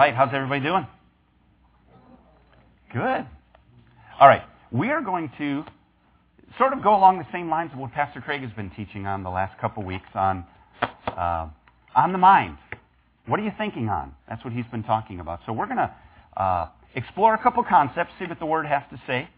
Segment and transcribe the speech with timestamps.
[0.00, 0.14] right.
[0.14, 0.86] How's everybody doing?
[2.90, 3.26] Good.
[4.18, 4.42] All right.
[4.72, 5.62] We are going to
[6.56, 9.22] sort of go along the same lines of what Pastor Craig has been teaching on
[9.22, 10.46] the last couple weeks on
[11.06, 11.48] uh,
[11.94, 12.56] on the mind.
[13.26, 14.14] What are you thinking on?
[14.26, 15.40] That's what he's been talking about.
[15.44, 15.94] So we're going to
[16.34, 19.28] uh, explore a couple concepts, see what the Word has to say,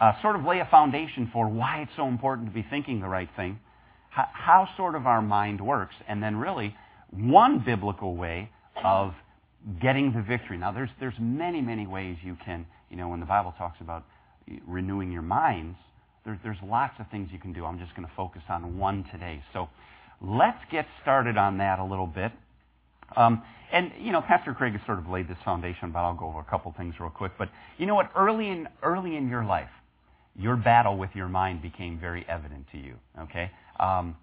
[0.00, 3.08] uh, sort of lay a foundation for why it's so important to be thinking the
[3.08, 3.58] right thing,
[4.10, 6.76] how, how sort of our mind works, and then really
[7.10, 8.48] one biblical way
[8.84, 9.12] of
[9.80, 10.58] getting the victory.
[10.58, 14.04] Now, there's there's many many ways you can, you know, when the Bible talks about
[14.66, 15.76] renewing your minds,
[16.24, 17.64] there's there's lots of things you can do.
[17.64, 19.42] I'm just going to focus on one today.
[19.52, 19.68] So,
[20.20, 22.32] let's get started on that a little bit.
[23.16, 23.42] Um,
[23.72, 26.40] and you know, Pastor Craig has sort of laid this foundation, but I'll go over
[26.40, 27.32] a couple things real quick.
[27.38, 28.10] But you know what?
[28.16, 29.70] Early in early in your life,
[30.36, 32.94] your battle with your mind became very evident to you.
[33.20, 33.50] Okay.
[33.78, 34.16] Um,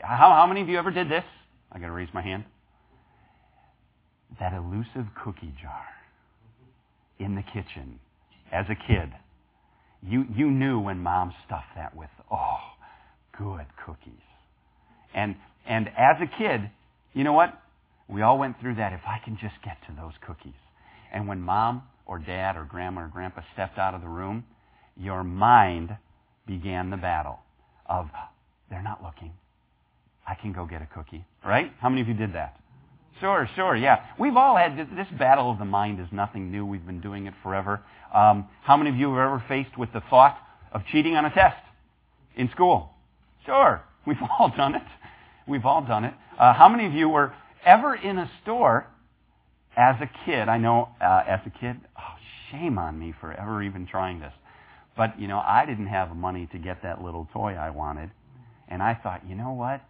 [0.00, 1.24] how, how many of you ever did this?
[1.72, 2.44] I got to raise my hand.
[4.38, 5.84] That elusive cookie jar
[7.18, 7.98] in the kitchen
[8.52, 9.12] as a kid.
[10.02, 12.58] You, you knew when mom stuffed that with, oh,
[13.36, 14.12] good cookies.
[15.14, 16.70] And, and as a kid,
[17.12, 17.60] you know what?
[18.08, 18.92] We all went through that.
[18.92, 20.52] If I can just get to those cookies.
[21.12, 24.44] And when mom or dad or grandma or grandpa stepped out of the room,
[24.96, 25.96] your mind
[26.46, 27.38] began the battle
[27.86, 28.08] of,
[28.68, 29.32] they're not looking.
[30.26, 31.24] I can go get a cookie.
[31.44, 31.72] Right?
[31.80, 32.59] How many of you did that?
[33.20, 34.06] Sure, sure, yeah.
[34.18, 36.64] We've all had this, battle of the mind is nothing new.
[36.64, 37.80] We've been doing it forever.
[38.14, 40.38] Um, how many of you have ever faced with the thought
[40.72, 41.58] of cheating on a test
[42.34, 42.90] in school?
[43.44, 44.82] Sure, we've all done it.
[45.46, 46.14] We've all done it.
[46.38, 48.86] Uh, how many of you were ever in a store
[49.76, 50.48] as a kid?
[50.48, 52.14] I know uh, as a kid, oh,
[52.50, 54.32] shame on me for ever even trying this.
[54.96, 58.10] But, you know, I didn't have money to get that little toy I wanted.
[58.68, 59.82] And I thought, you know what?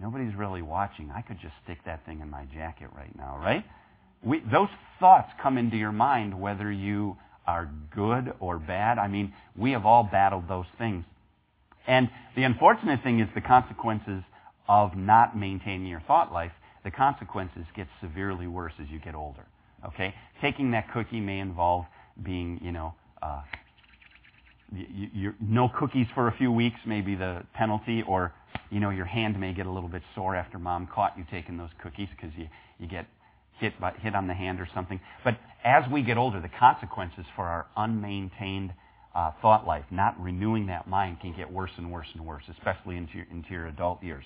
[0.00, 1.10] Nobody's really watching.
[1.14, 3.64] I could just stick that thing in my jacket right now, right?
[4.22, 8.98] We, those thoughts come into your mind whether you are good or bad.
[8.98, 11.04] I mean, we have all battled those things.
[11.86, 14.22] And the unfortunate thing is the consequences
[14.68, 16.52] of not maintaining your thought life,
[16.84, 19.44] the consequences get severely worse as you get older.
[19.84, 20.14] Okay?
[20.40, 21.84] Taking that cookie may involve
[22.22, 23.42] being, you know, uh,
[24.72, 28.32] you, no cookies for a few weeks may be the penalty, or
[28.70, 31.56] you know your hand may get a little bit sore after mom caught you taking
[31.56, 32.48] those cookies because you,
[32.78, 33.06] you get
[33.58, 35.00] hit by, hit on the hand or something.
[35.24, 38.72] But as we get older, the consequences for our unmaintained
[39.14, 42.96] uh, thought life, not renewing that mind, can get worse and worse and worse, especially
[42.96, 44.24] into your, into your adult years.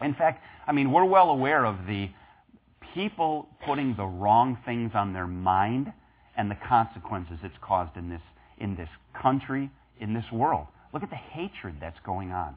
[0.00, 2.10] In fact, I mean we're well aware of the
[2.94, 5.92] people putting the wrong things on their mind
[6.36, 8.20] and the consequences it's caused in this
[8.58, 8.88] in this
[9.20, 9.70] country,
[10.00, 10.66] in this world.
[10.92, 12.56] Look at the hatred that's going on.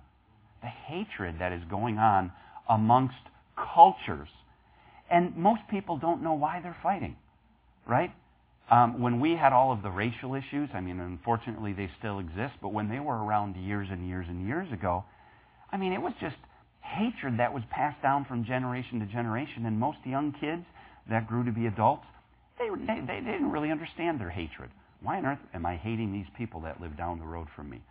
[0.61, 2.31] The hatred that is going on
[2.69, 3.15] amongst
[3.55, 4.29] cultures.
[5.09, 7.15] And most people don't know why they're fighting,
[7.87, 8.11] right?
[8.69, 12.55] Um, when we had all of the racial issues, I mean, unfortunately they still exist,
[12.61, 15.05] but when they were around years and years and years ago,
[15.71, 16.35] I mean, it was just
[16.81, 19.65] hatred that was passed down from generation to generation.
[19.65, 20.63] And most young kids
[21.09, 22.05] that grew to be adults,
[22.59, 24.69] they, they, they didn't really understand their hatred.
[25.01, 27.81] Why on earth am I hating these people that live down the road from me?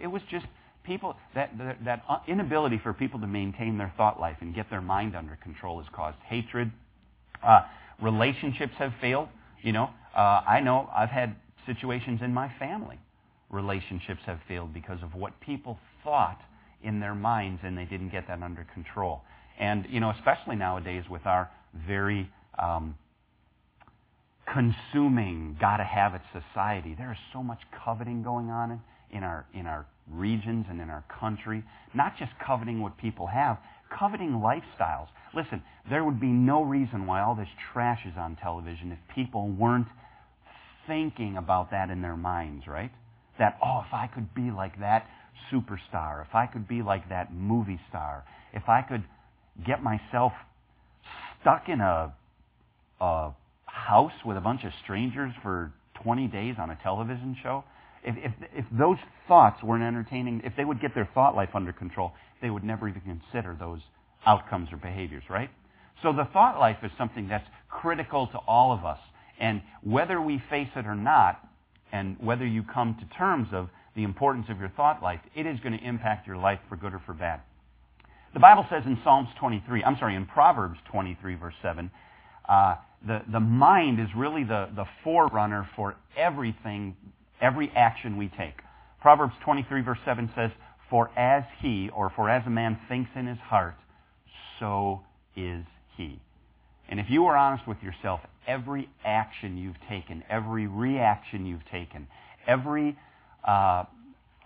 [0.00, 0.46] It was just
[0.84, 1.50] people that
[1.84, 5.80] that, inability for people to maintain their thought life and get their mind under control
[5.80, 6.70] has caused hatred.
[7.42, 7.62] Uh,
[8.00, 9.28] relationships have failed.
[9.62, 11.36] You know, uh, I know I've had
[11.66, 12.98] situations in my family.
[13.50, 16.40] Relationships have failed because of what people thought
[16.82, 19.22] in their minds, and they didn't get that under control.
[19.58, 21.50] And you know, especially nowadays with our
[21.86, 22.94] very um,
[24.52, 26.94] consuming, gotta have it society.
[26.96, 28.80] There is so much coveting going on
[29.10, 31.64] in, our in our regions and in our country.
[31.94, 33.58] Not just coveting what people have,
[33.96, 35.08] coveting lifestyles.
[35.34, 39.48] Listen, there would be no reason why all this trash is on television if people
[39.48, 39.88] weren't
[40.86, 42.90] thinking about that in their minds, right?
[43.38, 45.06] That, oh, if I could be like that
[45.52, 49.04] superstar, if I could be like that movie star, if I could
[49.66, 50.32] get myself
[51.40, 52.14] stuck in a,
[53.00, 53.30] a
[53.76, 57.64] house with a bunch of strangers for 20 days on a television show,
[58.02, 61.72] if, if, if those thoughts weren't entertaining, if they would get their thought life under
[61.72, 63.80] control, they would never even consider those
[64.24, 65.50] outcomes or behaviors, right?
[66.02, 68.98] So the thought life is something that's critical to all of us.
[69.38, 71.40] And whether we face it or not,
[71.92, 75.58] and whether you come to terms of the importance of your thought life, it is
[75.60, 77.40] going to impact your life for good or for bad.
[78.34, 81.90] The Bible says in Psalms 23, I'm sorry, in Proverbs 23, verse 7,
[82.48, 82.76] uh,
[83.06, 86.96] the, the mind is really the, the forerunner for everything,
[87.40, 88.54] every action we take.
[89.00, 90.50] Proverbs 23, verse 7 says,
[90.90, 93.76] For as he, or for as a man thinks in his heart,
[94.58, 95.02] so
[95.36, 95.64] is
[95.96, 96.20] he.
[96.88, 102.06] And if you are honest with yourself, every action you've taken, every reaction you've taken,
[102.46, 102.96] every
[103.46, 103.84] uh,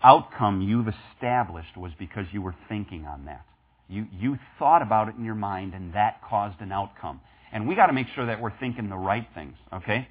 [0.03, 3.45] outcome you've established was because you were thinking on that.
[3.87, 7.19] You, you thought about it in your mind, and that caused an outcome.
[7.51, 10.07] And we got to make sure that we're thinking the right things, okay?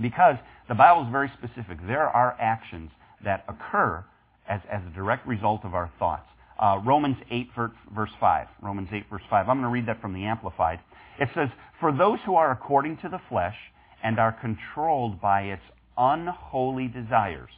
[0.00, 0.36] Because
[0.68, 1.78] the Bible is very specific.
[1.86, 2.90] There are actions
[3.24, 4.04] that occur
[4.48, 6.28] as, as a direct result of our thoughts.
[6.58, 7.48] Uh, Romans 8,
[7.94, 8.46] verse 5.
[8.62, 9.48] Romans 8, verse 5.
[9.48, 10.80] I'm going to read that from the Amplified.
[11.18, 11.48] It says,
[11.80, 13.56] For those who are according to the flesh
[14.02, 15.62] and are controlled by its
[15.96, 17.50] unholy desires.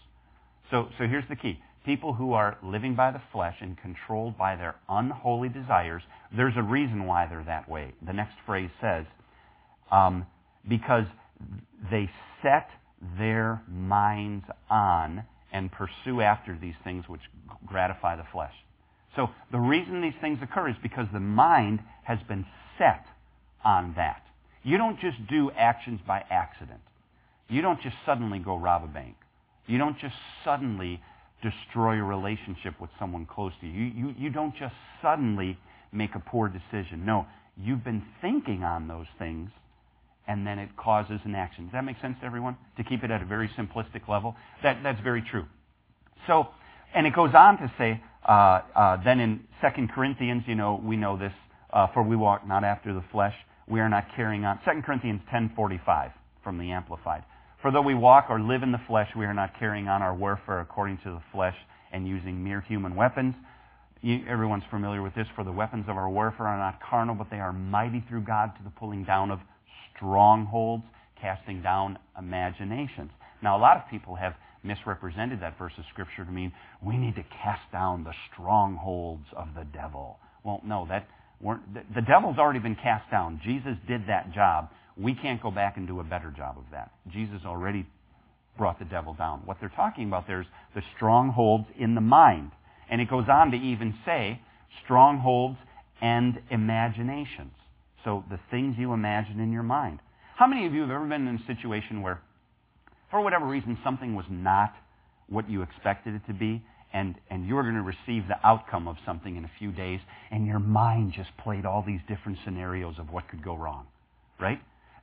[0.71, 1.59] So, so here's the key.
[1.89, 6.03] People who are living by the flesh and controlled by their unholy desires,
[6.37, 7.95] there's a reason why they're that way.
[8.07, 9.07] The next phrase says,
[9.91, 10.27] um,
[10.69, 11.07] because
[11.91, 12.11] they
[12.43, 12.69] set
[13.17, 17.23] their minds on and pursue after these things which
[17.65, 18.53] gratify the flesh.
[19.17, 22.45] So the reason these things occur is because the mind has been
[22.77, 23.07] set
[23.65, 24.27] on that.
[24.63, 26.83] You don't just do actions by accident.
[27.49, 29.17] You don't just suddenly go rob a bank.
[29.67, 31.01] You don't just suddenly
[31.43, 33.73] destroy a relationship with someone close to you.
[33.73, 35.59] You, you, you don't just suddenly
[35.93, 37.05] make a poor decision.
[37.05, 37.27] No,
[37.57, 39.51] you've been thinking on those things
[40.27, 41.65] and then it causes an action.
[41.65, 42.57] Does that make sense to everyone?
[42.77, 44.37] To keep it at a very simplistic level?
[44.63, 45.47] That, that's very true.
[46.27, 46.49] So,
[46.95, 50.97] and it goes on to say, uh, uh, then in 2 Corinthians, you know, we
[50.97, 51.33] know this,
[51.73, 53.35] uh, for we walk not after the flesh,
[53.67, 54.61] we are not carrying on.
[54.65, 56.13] 2 Corinthians 10.45
[56.45, 57.25] from the Amplified.
[57.63, 60.15] For though we walk or live in the flesh, we are not carrying on our
[60.15, 61.57] warfare according to the flesh
[61.93, 63.35] and using mere human weapons.
[64.29, 65.27] Everyone's familiar with this.
[65.35, 68.53] For the weapons of our warfare are not carnal, but they are mighty through God
[68.59, 69.41] to the pulling down of
[69.97, 70.85] strongholds,
[71.21, 73.11] casting down imaginations.
[73.43, 77.17] Now, a lot of people have misrepresented that verse of Scripture to mean we need
[77.17, 80.19] to cast down the strongholds of the devil.
[80.45, 81.09] Well, no, that
[81.43, 83.41] the devil's already been cast down.
[83.45, 84.71] Jesus did that job.
[84.99, 86.91] We can't go back and do a better job of that.
[87.11, 87.87] Jesus already
[88.57, 89.43] brought the devil down.
[89.45, 92.51] What they're talking about there is the strongholds in the mind.
[92.91, 94.41] And it goes on to even say
[94.85, 95.59] strongholds
[96.01, 97.53] and imaginations.
[98.05, 100.01] So the things you imagine in your mind.
[100.37, 102.21] How many of you have ever been in a situation where,
[103.11, 104.75] for whatever reason, something was not
[105.29, 106.63] what you expected it to be,
[106.93, 110.01] and, and you were going to receive the outcome of something in a few days,
[110.31, 113.87] and your mind just played all these different scenarios of what could go wrong?
[114.41, 114.61] Right?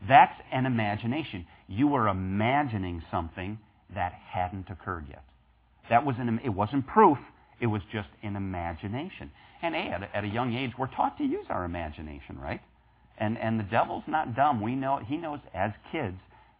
[0.08, 1.46] That's an imagination.
[1.68, 3.58] You were imagining something
[3.94, 5.24] that hadn't occurred yet.
[5.90, 7.18] That was an, it wasn't proof.
[7.60, 9.32] It was just an imagination.
[9.62, 12.62] And hey, at a, at a young age, we're taught to use our imagination, right?
[13.18, 14.62] And, and the devil's not dumb.
[14.62, 16.18] We know, he knows as kids,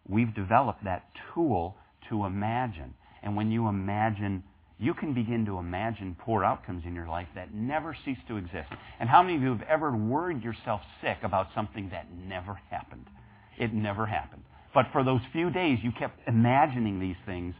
[0.08, 1.04] we've developed that
[1.34, 1.76] tool
[2.08, 2.94] to imagine.
[3.22, 4.42] And when you imagine,
[4.78, 8.68] you can begin to imagine poor outcomes in your life that never cease to exist.
[9.00, 13.06] And how many of you have ever worried yourself sick about something that never happened?
[13.58, 14.42] It never happened.
[14.74, 17.54] But for those few days, you kept imagining these things.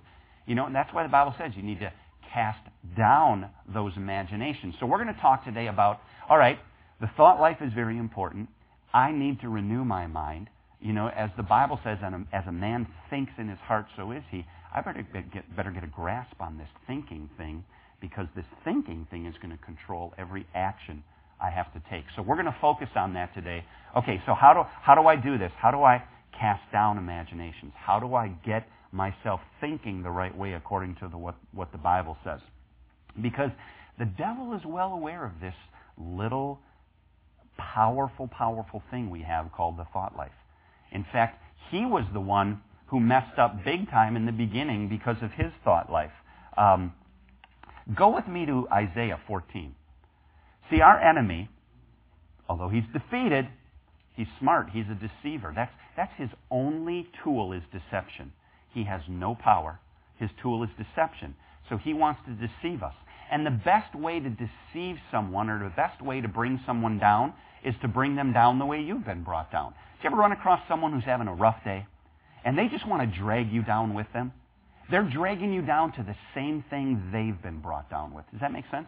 [0.47, 1.93] You know, and that's why the Bible says you need to
[2.33, 2.61] cast
[2.97, 4.75] down those imaginations.
[4.79, 6.59] So we're going to talk today about, all right,
[7.01, 8.49] the thought life is very important.
[8.93, 10.49] I need to renew my mind.
[10.81, 14.13] You know, as the Bible says, and as a man thinks in his heart, so
[14.13, 14.45] is he.
[14.75, 17.65] I better get, better get a grasp on this thinking thing
[18.01, 21.03] because this thinking thing is going to control every action
[21.41, 22.05] I have to take.
[22.15, 23.65] So we're going to focus on that today.
[23.97, 25.53] Okay, so how do, how do I do this?
[25.59, 26.03] How do I
[26.39, 27.73] cast down imaginations?
[27.75, 31.79] How do I get myself thinking the right way according to the, what, what the
[31.79, 32.41] Bible says?
[33.21, 33.51] Because
[33.99, 35.55] the devil is well aware of this
[35.99, 36.61] little
[37.57, 40.33] powerful, powerful thing we have called the thought life.
[40.93, 45.17] In fact, he was the one who messed up big time in the beginning because
[45.23, 46.13] of his thought life.
[46.57, 46.93] Um,
[47.95, 49.75] go with me to Isaiah 14.
[50.71, 51.49] See, our enemy,
[52.49, 53.47] although he's defeated,
[54.15, 54.71] he's smart.
[54.73, 55.53] He's a deceiver.
[55.55, 58.33] That's, that's his only tool is deception.
[58.73, 59.79] He has no power.
[60.19, 61.35] His tool is deception.
[61.69, 62.95] So he wants to deceive us.
[63.31, 67.33] And the best way to deceive someone or the best way to bring someone down
[67.65, 69.71] is to bring them down the way you've been brought down.
[69.71, 71.87] Do you ever run across someone who's having a rough day
[72.45, 74.33] and they just want to drag you down with them?
[74.91, 78.25] They're dragging you down to the same thing they've been brought down with.
[78.31, 78.87] Does that make sense?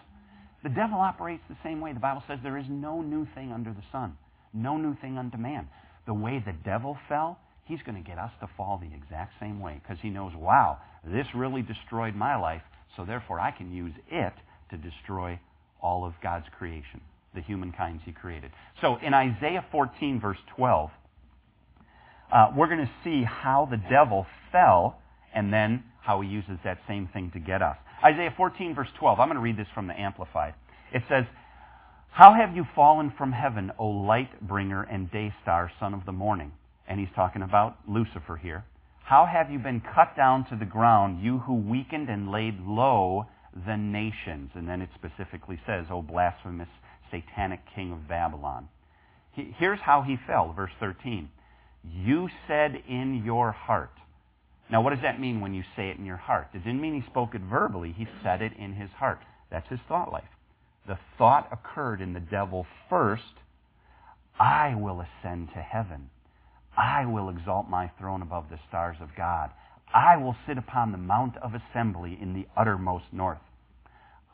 [0.62, 1.92] The devil operates the same way.
[1.92, 4.16] The Bible says there is no new thing under the sun,
[4.52, 5.68] no new thing unto man.
[6.06, 9.60] The way the devil fell, he's going to get us to fall the exact same
[9.60, 12.62] way because he knows, wow, this really destroyed my life,
[12.96, 14.32] so therefore I can use it
[14.70, 15.38] to destroy
[15.80, 17.00] all of God's creation
[17.34, 18.50] the humankind he created.
[18.80, 20.90] So in Isaiah 14, verse 12,
[22.32, 24.98] uh, we're going to see how the devil fell
[25.34, 27.76] and then how he uses that same thing to get us.
[28.04, 29.18] Isaiah 14, verse 12.
[29.18, 30.54] I'm going to read this from the Amplified.
[30.92, 31.24] It says,
[32.10, 36.12] How have you fallen from heaven, O light bringer and day star, son of the
[36.12, 36.52] morning?
[36.86, 38.64] And he's talking about Lucifer here.
[39.04, 43.26] How have you been cut down to the ground, you who weakened and laid low
[43.66, 44.50] the nations?
[44.54, 46.68] And then it specifically says, O blasphemous,
[47.10, 48.68] satanic king of Babylon.
[49.32, 51.28] Here's how he fell, verse 13.
[51.90, 53.92] You said in your heart.
[54.70, 56.48] Now, what does that mean when you say it in your heart?
[56.52, 57.94] It didn't mean he spoke it verbally.
[57.96, 59.20] He said it in his heart.
[59.50, 60.28] That's his thought life.
[60.86, 63.22] The thought occurred in the devil first
[64.38, 66.10] I will ascend to heaven.
[66.76, 69.50] I will exalt my throne above the stars of God.
[69.92, 73.40] I will sit upon the mount of assembly in the uttermost north.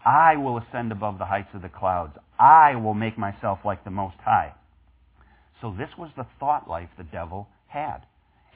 [0.04, 2.18] I will ascend above the heights of the clouds.
[2.38, 4.52] I will make myself like the Most High.
[5.60, 8.02] So this was the thought life the devil had.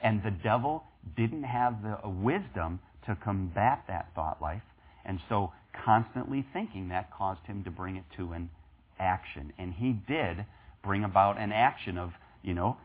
[0.03, 0.83] And the devil
[1.15, 4.61] didn't have the uh, wisdom to combat that thought life.
[5.05, 5.51] And so
[5.85, 8.49] constantly thinking that caused him to bring it to an
[8.99, 9.53] action.
[9.57, 10.45] And he did
[10.83, 12.11] bring about an action of,
[12.43, 12.77] you know,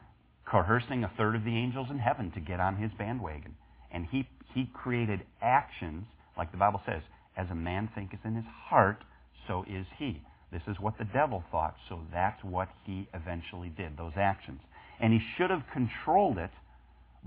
[0.47, 3.54] coercing a third of the angels in heaven to get on his bandwagon.
[3.90, 6.04] And he, he created actions,
[6.37, 7.02] like the Bible says,
[7.37, 9.02] as a man thinketh in his heart,
[9.47, 10.21] so is he.
[10.52, 14.61] This is what the devil thought, so that's what he eventually did, those actions.
[15.00, 16.50] And he should have controlled it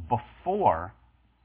[0.10, 0.94] before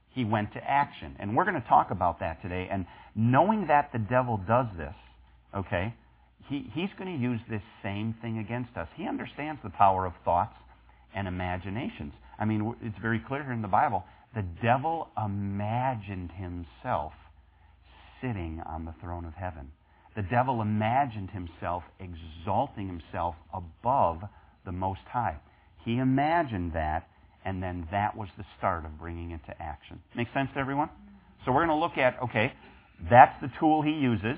[0.09, 1.15] he went to action.
[1.19, 2.67] And we're going to talk about that today.
[2.71, 4.93] And knowing that the devil does this,
[5.55, 5.93] okay,
[6.49, 8.87] he, he's going to use this same thing against us.
[8.95, 10.55] He understands the power of thoughts
[11.15, 12.13] and imaginations.
[12.37, 14.03] I mean, it's very clear here in the Bible.
[14.35, 17.13] The devil imagined himself
[18.21, 19.71] sitting on the throne of heaven.
[20.15, 24.21] The devil imagined himself exalting himself above
[24.65, 25.37] the Most High.
[25.85, 27.07] He imagined that,
[27.45, 30.01] and then that was the start of bringing it to action.
[30.15, 30.89] Make sense to everyone?
[31.45, 32.53] So we're going to look at, okay,
[33.09, 34.37] that's the tool he uses.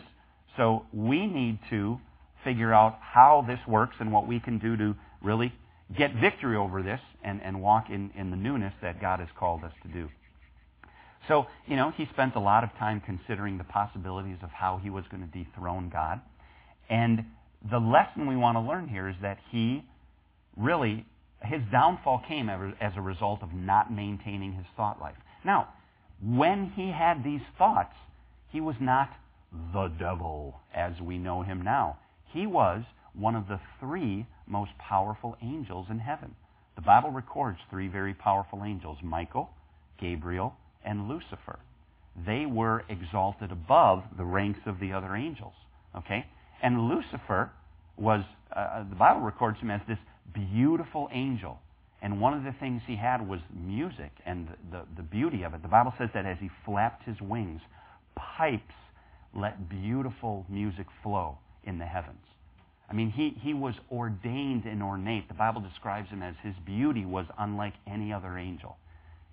[0.58, 2.00] So we need to
[2.44, 5.54] figure out how this works and what we can do to really
[5.96, 9.64] get victory over this and, and walk in, in the newness that God has called
[9.64, 10.10] us to do.
[11.28, 14.90] So, you know, he spent a lot of time considering the possibilities of how he
[14.90, 16.22] was going to dethrone God.
[16.90, 17.26] And
[17.70, 19.84] the lesson we want to learn here is that he
[20.56, 21.06] really,
[21.46, 25.16] his downfall came as a result of not maintaining his thought life.
[25.44, 25.70] Now,
[26.24, 27.96] when he had these thoughts,
[28.52, 29.10] he was not
[29.74, 31.98] the devil as we know him now.
[32.32, 32.84] He was
[33.14, 36.36] one of the three most powerful angels in heaven.
[36.76, 39.50] The Bible records three very powerful angels Michael,
[40.00, 41.60] Gabriel, and Lucifer.
[42.26, 45.54] They were exalted above the ranks of the other angels.
[45.96, 46.26] Okay?
[46.62, 47.52] And Lucifer
[47.98, 48.24] was,
[48.56, 49.98] uh, uh the Bible records him as this
[50.34, 51.60] beautiful angel.
[52.02, 55.62] And one of the things he had was music and the, the beauty of it.
[55.62, 57.62] The Bible says that as he flapped his wings,
[58.16, 58.74] pipes
[59.34, 62.26] let beautiful music flow in the heavens.
[62.90, 65.28] I mean, he, he was ordained and ornate.
[65.28, 68.78] The Bible describes him as his beauty was unlike any other angel.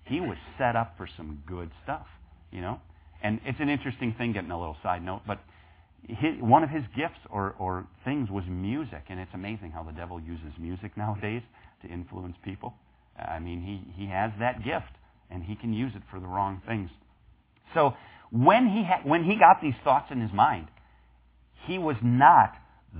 [0.05, 2.07] He was set up for some good stuff,
[2.51, 2.79] you know?
[3.21, 5.39] And it's an interesting thing, getting a little side note, but
[6.07, 9.91] his, one of his gifts or, or things was music, and it's amazing how the
[9.91, 11.41] devil uses music nowadays
[11.81, 12.73] to influence people.
[13.17, 14.91] I mean, he, he has that gift,
[15.29, 16.89] and he can use it for the wrong things.
[17.73, 17.93] So
[18.31, 20.67] when he, ha- when he got these thoughts in his mind,
[21.67, 22.53] he was not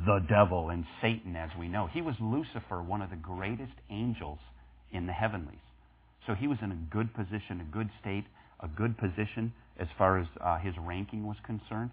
[0.06, 1.88] the devil and Satan as we know.
[1.92, 4.40] He was Lucifer, one of the greatest angels
[4.92, 5.58] in the heavenlies.
[6.26, 8.26] So he was in a good position, a good state,
[8.60, 11.92] a good position as far as uh, his ranking was concerned.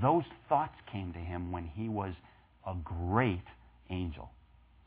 [0.00, 2.14] Those thoughts came to him when he was
[2.66, 3.44] a great
[3.90, 4.30] angel.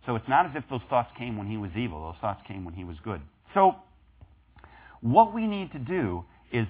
[0.06, 2.02] So it's not as if those thoughts came when he was evil.
[2.02, 3.22] Those thoughts came when he was good.
[3.54, 3.75] So
[5.02, 6.66] what we need to do is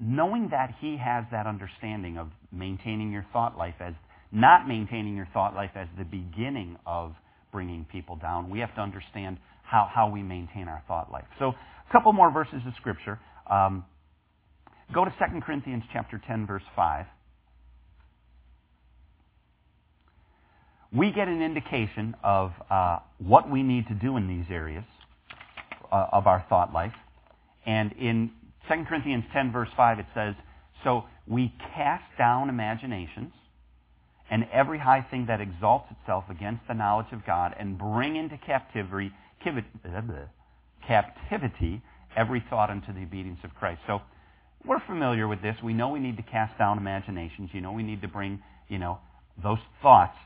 [0.00, 3.94] knowing that he has that understanding of maintaining your thought life as
[4.32, 7.14] not maintaining your thought life as the beginning of
[7.52, 8.48] bringing people down.
[8.48, 11.24] We have to understand how, how we maintain our thought life.
[11.38, 13.18] So a couple more verses of Scripture.
[13.48, 13.84] Um,
[14.92, 17.06] go to 2 Corinthians chapter 10, verse 5.
[20.92, 24.84] We get an indication of uh, what we need to do in these areas
[25.92, 26.94] uh, of our thought life.
[27.64, 28.30] And in
[28.68, 30.34] 2 Corinthians 10, verse 5, it says,
[30.82, 33.32] So we cast down imaginations
[34.30, 38.38] and every high thing that exalts itself against the knowledge of God, and bring into
[38.38, 39.10] captivity,
[40.86, 41.82] captivity
[42.16, 43.80] every thought unto the obedience of Christ.
[43.86, 44.00] So
[44.64, 45.56] we're familiar with this.
[45.62, 47.50] We know we need to cast down imaginations.
[47.52, 48.98] You know we need to bring, you know,
[49.42, 50.16] those thoughts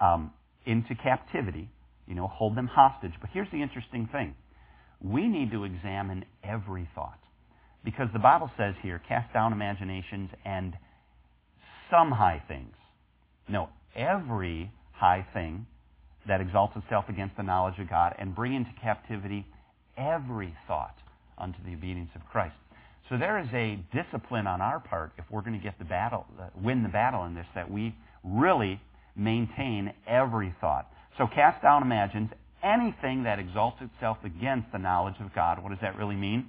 [0.00, 0.32] um,
[0.66, 1.68] into captivity.
[2.06, 3.12] You know, hold them hostage.
[3.20, 4.34] But here's the interesting thing:
[5.00, 7.20] we need to examine every thought,
[7.84, 10.74] because the Bible says here, cast down imaginations and
[11.90, 12.74] some high things
[13.48, 15.66] no, every high thing
[16.26, 19.46] that exalts itself against the knowledge of God, and bring into captivity
[19.96, 20.96] every thought
[21.38, 22.54] unto the obedience of Christ.
[23.08, 26.26] So there is a discipline on our part if we're going to get the battle,
[26.38, 28.80] uh, win the battle in this, that we really
[29.16, 30.90] maintain every thought.
[31.16, 32.30] So cast down imagines
[32.62, 35.62] anything that exalts itself against the knowledge of God.
[35.62, 36.48] What does that really mean?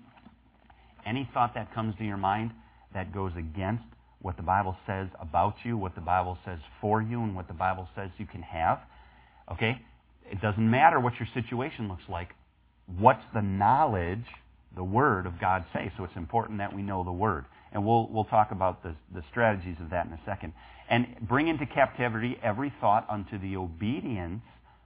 [1.06, 2.52] Any thought that comes to your mind
[2.94, 3.84] that goes against
[4.22, 7.54] what the Bible says about you, what the Bible says for you, and what the
[7.54, 8.80] Bible says you can have.
[9.52, 9.80] Okay?
[10.30, 12.30] It doesn't matter what your situation looks like.
[12.98, 14.26] What's the knowledge,
[14.80, 15.92] the Word of God say?
[15.98, 17.44] So it's important that we know the Word.
[17.74, 20.54] And we'll, we'll talk about the, the strategies of that in a second.
[20.90, 24.42] And bring into captivity every thought unto the obedience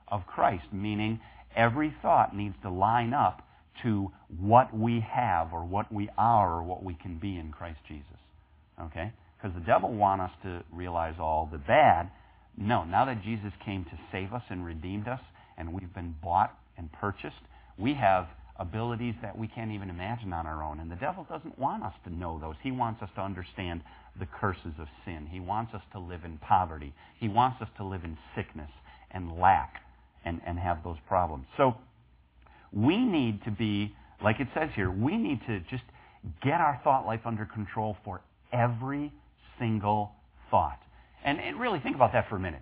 [0.07, 1.19] of Christ, meaning
[1.55, 3.43] every thought needs to line up
[3.83, 7.77] to what we have or what we are or what we can be in Christ
[7.87, 8.03] Jesus.
[8.81, 9.13] Okay?
[9.37, 12.09] Because the devil wants us to realize all the bad.
[12.57, 15.21] No, now that Jesus came to save us and redeemed us,
[15.55, 17.35] and we've been bought and purchased,
[17.77, 18.27] we have
[18.63, 20.79] abilities that we can't even imagine on our own.
[20.79, 22.55] And the devil doesn't want us to know those.
[22.63, 23.81] He wants us to understand
[24.19, 25.27] the curses of sin.
[25.29, 26.93] He wants us to live in poverty.
[27.19, 28.71] He wants us to live in sickness
[29.11, 29.81] and lack
[30.25, 31.45] and, and have those problems.
[31.57, 31.75] So
[32.71, 33.93] we need to be,
[34.23, 35.83] like it says here, we need to just
[36.41, 39.11] get our thought life under control for every
[39.59, 40.11] single
[40.49, 40.79] thought.
[41.25, 42.61] And, and really think about that for a minute.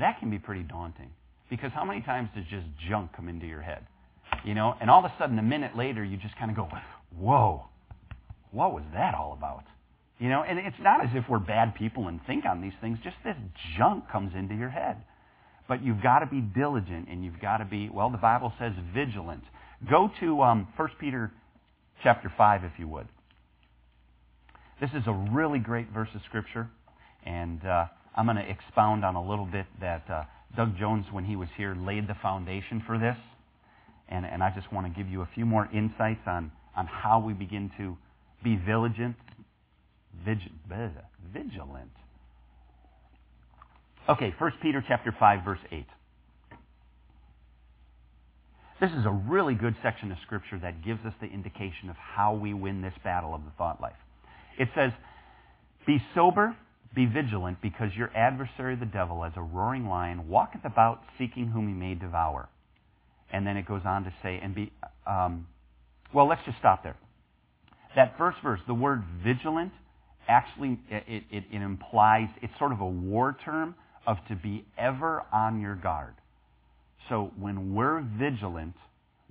[0.00, 1.10] That can be pretty daunting.
[1.48, 3.86] Because how many times does just junk come into your head?
[4.44, 6.68] You know, and all of a sudden, a minute later, you just kind of go,
[7.16, 7.64] whoa,
[8.50, 9.64] what was that all about?
[10.18, 12.98] You know, and it's not as if we're bad people and think on these things.
[13.02, 13.36] Just this
[13.76, 14.96] junk comes into your head.
[15.68, 18.72] But you've got to be diligent and you've got to be, well, the Bible says
[18.94, 19.42] vigilant.
[19.88, 21.32] Go to um, 1 Peter
[22.02, 23.08] chapter 5, if you would.
[24.80, 26.68] This is a really great verse of Scripture,
[27.24, 30.24] and uh, I'm going to expound on a little bit that uh,
[30.56, 33.16] Doug Jones, when he was here, laid the foundation for this.
[34.12, 37.18] And, and I just want to give you a few more insights on, on how
[37.20, 37.96] we begin to
[38.44, 39.16] be vigilant.
[40.26, 40.38] Vig,
[41.32, 41.90] vigilant.
[44.06, 45.86] Okay, 1 Peter chapter 5, verse 8.
[48.82, 52.34] This is a really good section of Scripture that gives us the indication of how
[52.34, 53.96] we win this battle of the thought life.
[54.58, 54.92] It says,
[55.86, 56.54] Be sober,
[56.94, 61.68] be vigilant, because your adversary the devil, as a roaring lion, walketh about seeking whom
[61.68, 62.50] he may devour.
[63.32, 64.70] And then it goes on to say, and be,
[65.06, 65.46] um,
[66.12, 66.96] well, let's just stop there.
[67.96, 69.72] That first verse, the word vigilant,
[70.28, 73.74] actually, it, it, it implies, it's sort of a war term
[74.06, 76.14] of to be ever on your guard.
[77.08, 78.74] So when we're vigilant,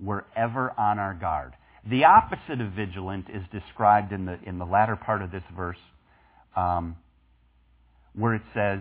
[0.00, 1.52] we're ever on our guard.
[1.88, 5.78] The opposite of vigilant is described in the, in the latter part of this verse,
[6.56, 6.96] um,
[8.14, 8.80] where it says,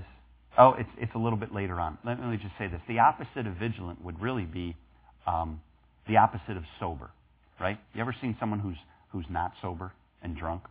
[0.57, 1.97] oh, it's, it's a little bit later on.
[2.03, 2.81] Let me just say this.
[2.87, 4.75] The opposite of vigilant would really be
[5.27, 5.61] um,
[6.07, 7.09] the opposite of sober,
[7.59, 7.77] right?
[7.93, 8.77] You ever seen someone who's,
[9.11, 10.63] who's not sober and drunk?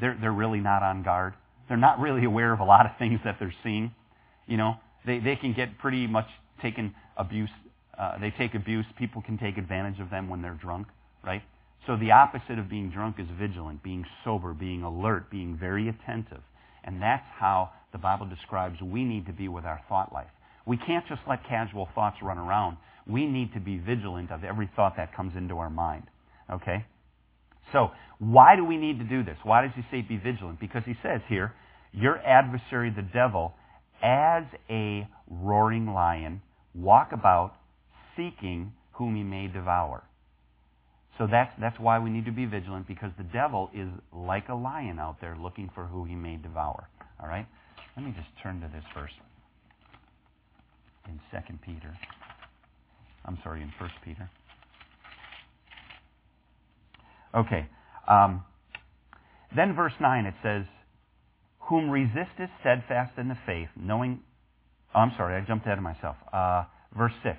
[0.00, 1.34] They're, they're really not on guard.
[1.68, 3.92] They're not really aware of a lot of things that they're seeing.
[4.46, 4.74] You know,
[5.06, 6.26] they, they can get pretty much
[6.60, 7.50] taken abuse.
[7.96, 8.84] Uh, they take abuse.
[8.98, 10.88] People can take advantage of them when they're drunk,
[11.24, 11.42] right?
[11.86, 16.40] So the opposite of being drunk is vigilant, being sober, being alert, being very attentive.
[16.82, 20.30] And that's how the Bible describes we need to be with our thought life.
[20.66, 22.78] We can't just let casual thoughts run around.
[23.06, 26.04] We need to be vigilant of every thought that comes into our mind.
[26.50, 26.84] Okay?
[27.72, 29.36] So, why do we need to do this?
[29.42, 30.60] Why does he say be vigilant?
[30.60, 31.54] Because he says here,
[31.92, 33.54] your adversary, the devil,
[34.02, 36.42] as a roaring lion,
[36.74, 37.54] walk about
[38.16, 40.04] seeking whom he may devour.
[41.18, 44.54] So that's, that's why we need to be vigilant, because the devil is like a
[44.54, 46.88] lion out there looking for who he may devour.
[47.20, 47.46] All right?
[47.96, 49.12] Let me just turn to this verse
[51.06, 51.96] in 2 Peter.
[53.24, 54.30] I'm sorry, in 1 Peter.
[57.34, 57.66] Okay.
[58.06, 58.44] Um,
[59.56, 60.64] then verse 9, it says,
[61.68, 64.20] whom resisteth steadfast in the faith, knowing.
[64.94, 66.16] Oh, I'm sorry, I jumped ahead of myself.
[66.32, 66.64] Uh,
[66.96, 67.36] verse 6.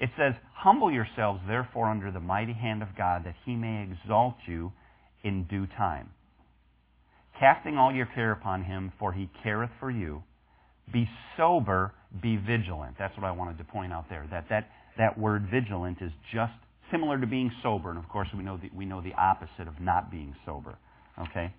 [0.00, 4.36] It says, Humble yourselves, therefore, under the mighty hand of God, that he may exalt
[4.46, 4.72] you
[5.22, 6.10] in due time.
[7.38, 10.22] Casting all your care upon him, for he careth for you.
[10.92, 12.96] Be sober, be vigilant.
[12.98, 14.26] That's what I wanted to point out there.
[14.30, 14.68] That, that,
[14.98, 16.52] that word vigilant is just
[16.90, 17.90] similar to being sober.
[17.90, 20.76] And of course, we know the, we know the opposite of not being sober.
[21.18, 21.52] Okay?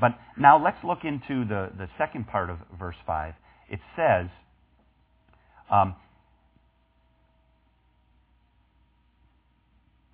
[0.00, 3.34] But now let's look into the, the second part of verse 5.
[3.68, 4.26] It says,
[5.70, 5.94] um,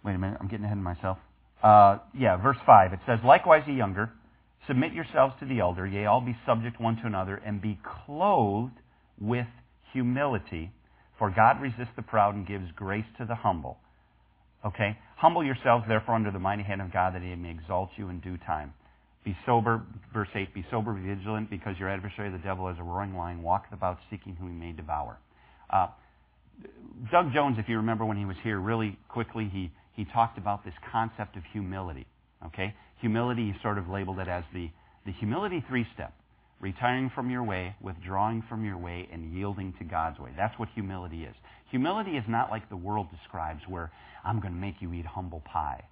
[0.04, 1.18] wait a minute, I'm getting ahead of myself.
[1.62, 2.92] Uh, yeah, verse 5.
[2.92, 4.10] It says, Likewise, ye younger,
[4.66, 8.72] submit yourselves to the elder, yea, all be subject one to another, and be clothed
[9.20, 9.46] with
[9.92, 10.72] humility,
[11.22, 13.78] for God resists the proud and gives grace to the humble.
[14.66, 14.98] Okay?
[15.14, 18.18] Humble yourselves, therefore, under the mighty hand of God, that he may exalt you in
[18.18, 18.74] due time.
[19.24, 19.82] Be sober,
[20.12, 23.40] verse 8, be sober, be vigilant, because your adversary, the devil, as a roaring lion,
[23.40, 25.16] walketh about seeking whom he may devour.
[25.70, 25.86] Uh,
[27.12, 30.64] Doug Jones, if you remember when he was here, really quickly, he, he talked about
[30.64, 32.08] this concept of humility.
[32.46, 32.74] Okay?
[33.00, 34.70] Humility, he sort of labeled it as the,
[35.06, 36.14] the humility three step
[36.62, 40.30] retiring from your way, withdrawing from your way, and yielding to God's way.
[40.36, 41.34] That's what humility is.
[41.70, 43.90] Humility is not like the world describes, where
[44.24, 45.84] I'm going to make you eat humble pie.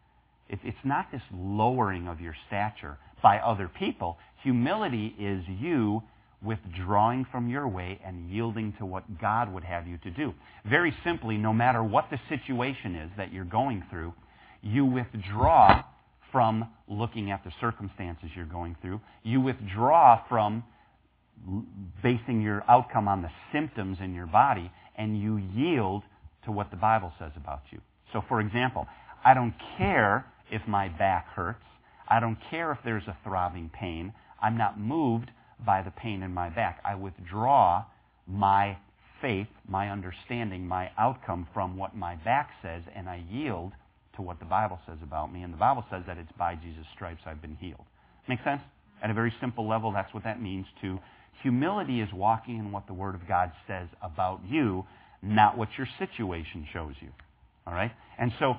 [0.48, 4.16] it's not this lowering of your stature by other people.
[4.42, 6.02] Humility is you
[6.42, 10.32] withdrawing from your way and yielding to what God would have you to do.
[10.64, 14.14] Very simply, no matter what the situation is that you're going through,
[14.62, 15.82] you withdraw
[16.32, 19.00] from looking at the circumstances you're going through.
[19.22, 20.64] You withdraw from
[22.02, 26.02] basing your outcome on the symptoms in your body, and you yield
[26.44, 27.80] to what the Bible says about you.
[28.12, 28.86] So, for example,
[29.24, 31.64] I don't care if my back hurts.
[32.08, 34.12] I don't care if there's a throbbing pain.
[34.42, 35.30] I'm not moved
[35.64, 36.80] by the pain in my back.
[36.84, 37.84] I withdraw
[38.26, 38.76] my
[39.20, 43.72] faith, my understanding, my outcome from what my back says, and I yield
[44.16, 45.42] to what the Bible says about me.
[45.42, 47.84] And the Bible says that it's by Jesus' stripes I've been healed.
[48.28, 48.62] Make sense?
[49.02, 50.98] At a very simple level, that's what that means to
[51.42, 54.84] humility is walking in what the Word of God says about you,
[55.22, 57.08] not what your situation shows you.
[57.66, 57.92] All right?
[58.18, 58.54] And so,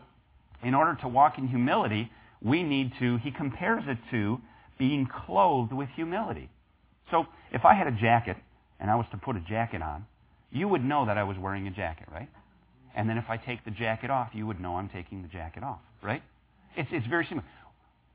[0.63, 2.11] in order to walk in humility,
[2.41, 4.39] we need to, he compares it to
[4.79, 6.49] being clothed with humility.
[7.11, 8.37] So, if I had a jacket
[8.79, 10.05] and I was to put a jacket on,
[10.51, 12.29] you would know that I was wearing a jacket, right?
[12.95, 15.63] And then if I take the jacket off, you would know I'm taking the jacket
[15.63, 16.21] off, right?
[16.75, 17.45] It's, it's very similar.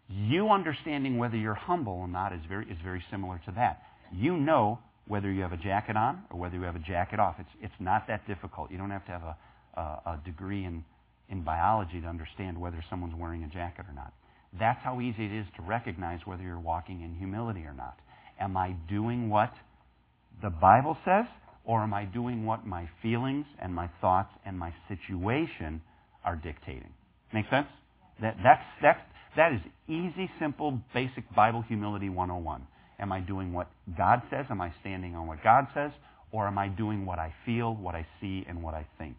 [0.09, 3.83] You understanding whether you're humble or not is very, is very similar to that.
[4.13, 7.37] You know whether you have a jacket on or whether you have a jacket off.
[7.39, 8.71] It's, it's not that difficult.
[8.71, 9.37] You don't have to have a,
[9.75, 10.85] a, a degree in,
[11.29, 14.13] in biology to understand whether someone's wearing a jacket or not.
[14.59, 17.99] That's how easy it is to recognize whether you're walking in humility or not.
[18.39, 19.53] Am I doing what
[20.43, 21.25] the Bible says?
[21.67, 25.83] Or am I doing what my feelings and my thoughts and my situation
[26.25, 26.93] are dictating?
[27.35, 27.67] Make sense?
[28.23, 29.01] That, that's, that's,
[29.37, 32.67] that is easy, simple, basic Bible humility 101.
[32.99, 34.47] Am I doing what God says?
[34.49, 35.91] Am I standing on what God says?
[36.33, 39.17] Or am I doing what I feel, what I see, and what I think?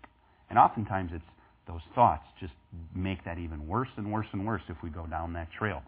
[0.50, 1.24] And oftentimes it's
[1.68, 2.54] those thoughts just
[2.96, 5.84] make that even worse and worse and worse if we go down that trail.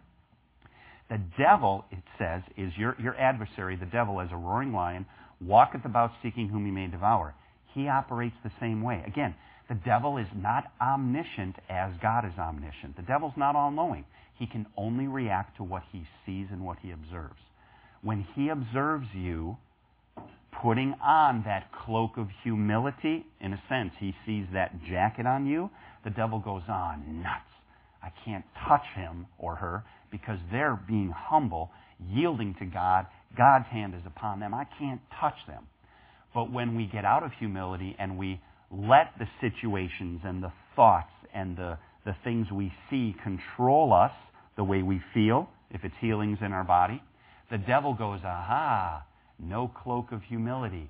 [1.08, 5.06] The devil, it says, is your, your adversary, the devil, as a roaring lion,
[5.40, 7.34] walketh about seeking whom he may devour.
[7.74, 9.02] He operates the same way.
[9.06, 9.34] Again,
[9.68, 12.96] the devil is not omniscient as God is omniscient.
[12.96, 14.04] The devil's not all knowing.
[14.38, 17.40] He can only react to what he sees and what he observes.
[18.02, 19.56] When he observes you
[20.62, 25.70] putting on that cloak of humility, in a sense, he sees that jacket on you,
[26.04, 27.49] the devil goes on nuts.
[28.02, 31.70] I can't touch him or her because they're being humble,
[32.12, 34.54] yielding to God, God's hand is upon them.
[34.54, 35.66] I can't touch them.
[36.34, 41.12] But when we get out of humility and we let the situations and the thoughts
[41.34, 44.12] and the, the things we see control us
[44.56, 47.02] the way we feel, if it's healings in our body,
[47.50, 49.04] the devil goes, aha,
[49.38, 50.88] no cloak of humility.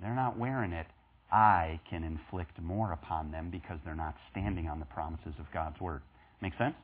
[0.00, 0.86] They're not wearing it.
[1.30, 5.80] I can inflict more upon them because they're not standing on the promises of God's
[5.80, 6.02] Word.
[6.42, 6.74] Make sense?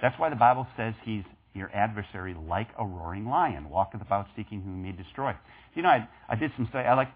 [0.00, 1.22] That's why the Bible says he's
[1.54, 5.32] your adversary like a roaring lion, walketh about seeking whom he may destroy.
[5.74, 6.88] You know, I, I did some study.
[6.88, 7.10] I like,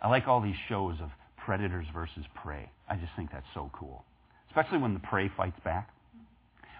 [0.00, 2.70] I like all these shows of predators versus prey.
[2.88, 4.04] I just think that's so cool,
[4.48, 5.90] especially when the prey fights back.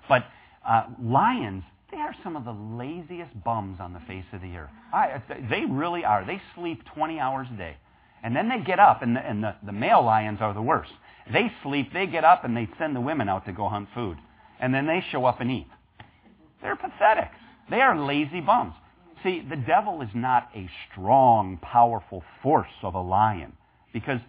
[0.09, 0.25] But
[0.67, 4.71] uh, lions, they are some of the laziest bums on the face of the earth.
[4.93, 6.25] I, they really are.
[6.25, 7.77] They sleep 20 hours a day.
[8.25, 10.93] And then they get up, and, the, and the, the male lions are the worst.
[11.31, 14.17] They sleep, they get up, and they send the women out to go hunt food.
[14.63, 15.67] And then they show up and eat.
[16.63, 17.31] They're pathetic.
[17.69, 18.75] They are lazy bums.
[19.23, 23.53] See, the devil is not a strong, powerful force of a lion
[23.93, 24.21] because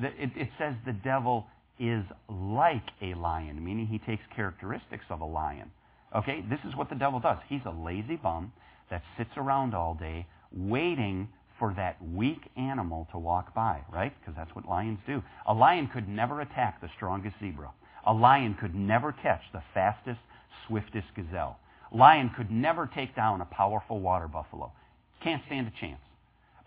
[0.00, 1.46] it, says the devil
[1.78, 5.70] is like a lion, meaning he takes characteristics of a lion.
[6.14, 7.38] Okay, this is what the devil does.
[7.48, 8.52] He's a lazy bum
[8.90, 11.28] that sits around all day waiting
[11.58, 14.12] for that weak animal to walk by, right?
[14.20, 15.22] Because that's what lions do.
[15.46, 17.70] A lion could never attack the strongest zebra.
[18.06, 20.20] A lion could never catch the fastest,
[20.66, 21.58] swiftest gazelle.
[21.92, 24.72] Lion could never take down a powerful water buffalo.
[25.22, 26.00] Can't stand a chance.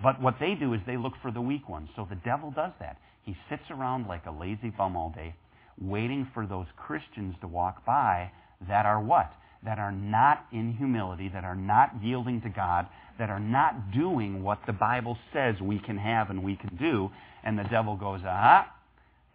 [0.02, 1.90] But what they do is they look for the weak ones.
[1.96, 2.98] So the devil does that.
[3.24, 5.36] He sits around like a lazy bum all day,
[5.80, 8.32] waiting for those Christians to walk by
[8.68, 9.32] that are what?
[9.66, 14.44] that are not in humility, that are not yielding to God, that are not doing
[14.44, 17.10] what the Bible says we can have and we can do,
[17.44, 18.72] and the devil goes, ah,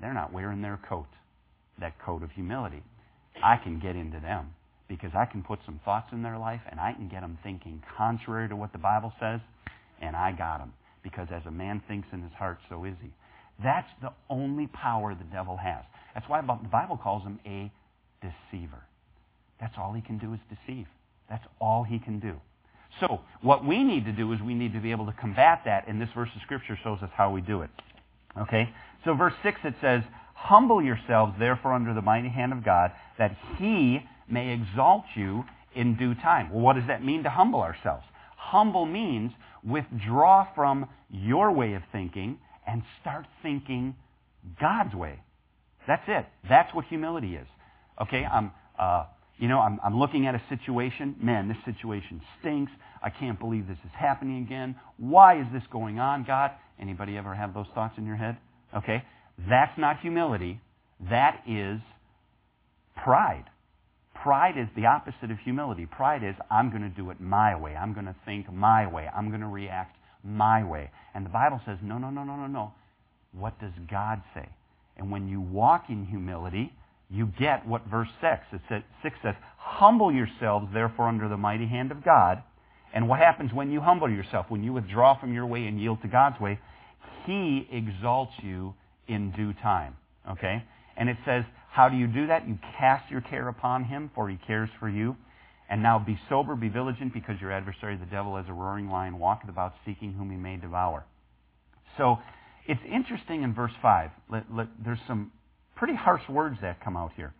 [0.00, 1.08] they're not wearing their coat,
[1.80, 2.82] that coat of humility.
[3.42, 4.50] I can get into them
[4.88, 7.82] because I can put some thoughts in their life and I can get them thinking
[7.96, 9.40] contrary to what the Bible says,
[10.00, 10.72] and I got them.
[11.02, 13.10] Because as a man thinks in his heart, so is he.
[13.62, 15.84] That's the only power the devil has.
[16.14, 17.70] That's why the Bible calls him a
[18.20, 18.82] deceiver.
[19.60, 20.86] That's all he can do is deceive.
[21.28, 22.34] That's all he can do.
[22.98, 25.86] So, what we need to do is we need to be able to combat that,
[25.86, 27.70] and this verse of Scripture shows us how we do it.
[28.36, 28.68] Okay?
[29.04, 30.02] So, verse 6 it says,
[30.42, 35.44] Humble yourselves, therefore, under the mighty hand of God, that he may exalt you
[35.76, 36.50] in due time.
[36.50, 38.04] Well, what does that mean to humble ourselves?
[38.36, 43.94] Humble means withdraw from your way of thinking and start thinking
[44.58, 45.20] God's way.
[45.86, 46.26] That's it.
[46.48, 47.46] That's what humility is.
[48.00, 49.04] Okay, I'm, uh,
[49.36, 51.16] you know, I'm, I'm looking at a situation.
[51.20, 52.72] Man, this situation stinks.
[53.02, 54.74] I can't believe this is happening again.
[54.96, 56.52] Why is this going on, God?
[56.80, 58.38] Anybody ever have those thoughts in your head?
[58.74, 59.04] Okay,
[59.48, 60.60] that's not humility.
[61.08, 61.80] That is
[63.02, 63.44] pride.
[64.22, 65.86] Pride is the opposite of humility.
[65.86, 67.74] Pride is, I'm going to do it my way.
[67.74, 69.08] I'm going to think my way.
[69.14, 70.90] I'm going to react my way.
[71.14, 72.72] And the Bible says, no, no, no, no, no, no.
[73.32, 74.46] What does God say?
[74.98, 76.72] And when you walk in humility,
[77.08, 81.66] you get what verse 6, it says, 6 says, Humble yourselves, therefore, under the mighty
[81.66, 82.42] hand of God.
[82.92, 84.46] And what happens when you humble yourself?
[84.48, 86.58] When you withdraw from your way and yield to God's way,
[87.24, 88.74] He exalts you
[89.10, 89.96] in due time.
[90.30, 90.62] Okay?
[90.96, 92.48] And it says, how do you do that?
[92.48, 95.16] You cast your care upon him, for he cares for you.
[95.68, 99.18] And now be sober, be vigilant, because your adversary, the devil, as a roaring lion,
[99.18, 101.04] walketh about seeking whom he may devour.
[101.96, 102.18] So
[102.66, 104.10] it's interesting in verse 5.
[104.30, 105.32] Let, let, there's some
[105.76, 107.32] pretty harsh words that come out here.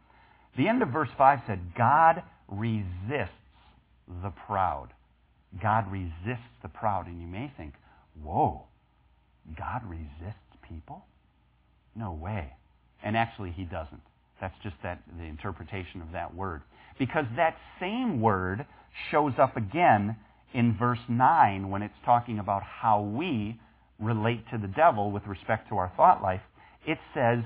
[0.57, 3.31] The end of verse 5 said, God resists
[4.23, 4.89] the proud.
[5.61, 7.07] God resists the proud.
[7.07, 7.75] And you may think,
[8.23, 8.63] whoa,
[9.59, 11.05] God resists people?
[11.95, 12.53] No way.
[13.03, 14.03] And actually, he doesn't.
[14.41, 16.63] That's just that the interpretation of that word.
[16.99, 18.67] Because that same word
[19.11, 20.17] shows up again
[20.53, 23.59] in verse 9 when it's talking about how we
[23.99, 26.41] relate to the devil with respect to our thought life.
[26.87, 27.39] It says,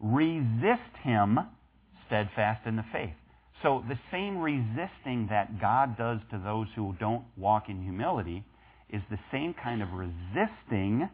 [0.00, 1.38] resist him
[2.06, 3.14] steadfast in the faith.
[3.62, 8.44] So the same resisting that God does to those who don't walk in humility
[8.90, 11.08] is the same kind of resisting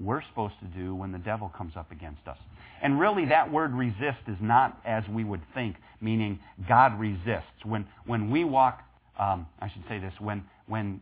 [0.00, 2.38] we're supposed to do when the devil comes up against us.
[2.82, 7.64] And really, that word resist is not as we would think, meaning God resists.
[7.64, 8.82] When, when we walk,
[9.18, 11.00] um, I should say this, when, when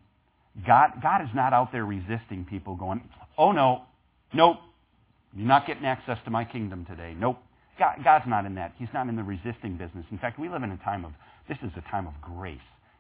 [0.67, 3.03] God, God is not out there resisting people going,
[3.39, 3.83] oh no,
[4.35, 4.59] nope,
[5.35, 7.15] you're not getting access to my kingdom today.
[7.19, 7.39] Nope.
[7.79, 8.75] God, God's not in that.
[8.79, 10.05] He's not in the resisting business.
[10.11, 11.13] In fact, we live in a time of,
[11.49, 12.59] this is a time of grace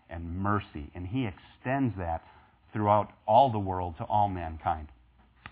[0.08, 2.22] and mercy, and He extends that
[2.72, 4.88] throughout all the world to all mankind.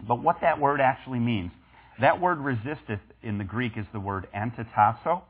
[0.07, 1.53] But what that word actually means,
[2.01, 5.23] that word resisteth in the Greek is the word antitasso,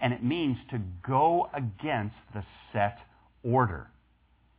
[0.00, 2.98] and it means to go against the set
[3.42, 3.88] order.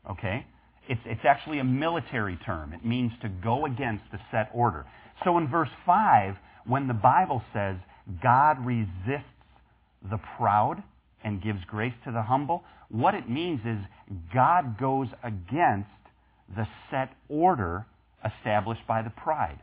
[0.10, 0.45] Okay?
[0.89, 2.74] It's, it's actually a military term.
[2.74, 4.86] It means to go against the set order.
[5.24, 7.78] So in verse 5, when the Bible says
[8.21, 9.26] God resists
[10.10, 10.84] the proud
[11.24, 13.78] and gives grace to the humble, what it means is
[14.34, 15.89] God goes against
[16.56, 17.86] the set order
[18.25, 19.60] established by the pride.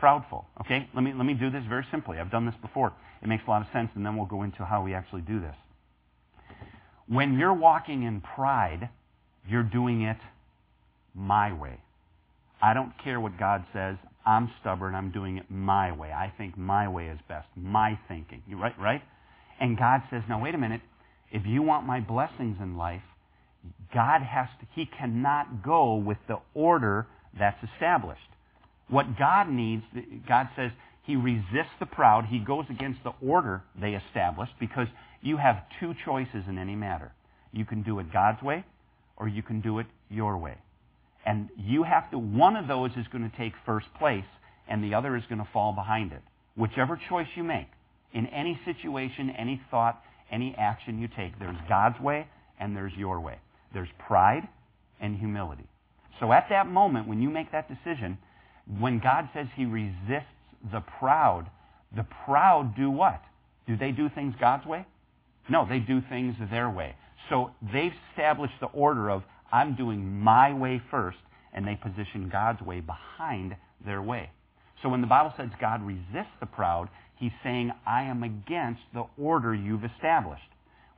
[0.00, 0.44] Proudful.
[0.60, 0.88] Okay?
[0.94, 2.18] Let me, let me do this very simply.
[2.18, 2.92] I've done this before.
[3.22, 5.40] It makes a lot of sense, and then we'll go into how we actually do
[5.40, 5.54] this.
[7.06, 8.88] When you're walking in pride,
[9.48, 10.16] you're doing it
[11.14, 11.78] my way.
[12.60, 13.96] I don't care what God says.
[14.24, 14.94] I'm stubborn.
[14.94, 16.12] I'm doing it my way.
[16.12, 17.48] I think my way is best.
[17.56, 18.42] My thinking.
[18.48, 18.78] You right?
[18.78, 19.02] Right?
[19.60, 20.80] And God says, now wait a minute.
[21.30, 23.02] If you want my blessings in life,
[23.92, 27.06] God has to, He cannot go with the order
[27.38, 28.20] that's established.
[28.88, 29.82] What God needs,
[30.28, 30.70] God says
[31.04, 32.26] He resists the proud.
[32.26, 34.88] He goes against the order they established because
[35.22, 37.12] you have two choices in any matter.
[37.52, 38.64] You can do it God's way
[39.16, 40.56] or you can do it your way.
[41.24, 44.24] And you have to, one of those is going to take first place
[44.68, 46.22] and the other is going to fall behind it.
[46.56, 47.68] Whichever choice you make,
[48.12, 52.26] in any situation, any thought, any action you take, there's God's way
[52.58, 53.38] and there's your way.
[53.72, 54.48] There's pride
[55.00, 55.66] and humility.
[56.22, 58.16] So at that moment, when you make that decision,
[58.78, 60.30] when God says he resists
[60.70, 61.50] the proud,
[61.96, 63.20] the proud do what?
[63.66, 64.86] Do they do things God's way?
[65.48, 66.94] No, they do things their way.
[67.28, 71.18] So they've established the order of, I'm doing my way first,
[71.52, 74.30] and they position God's way behind their way.
[74.80, 79.06] So when the Bible says God resists the proud, he's saying, I am against the
[79.18, 80.42] order you've established.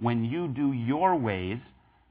[0.01, 1.61] When you do your ways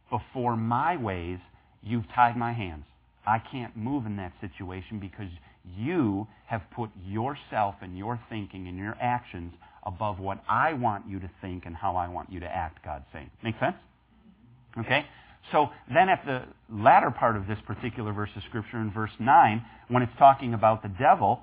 [0.09, 1.37] before my ways,
[1.83, 2.85] you've tied my hands.
[3.25, 5.29] I can't move in that situation because
[5.77, 9.53] you have put yourself and your thinking and your actions
[9.85, 13.05] above what I want you to think and how I want you to act, God's
[13.13, 13.29] saying.
[13.43, 13.75] Make sense?
[14.77, 15.05] Okay?
[15.51, 19.65] So then at the latter part of this particular verse of Scripture in verse 9,
[19.89, 21.41] when it's talking about the devil,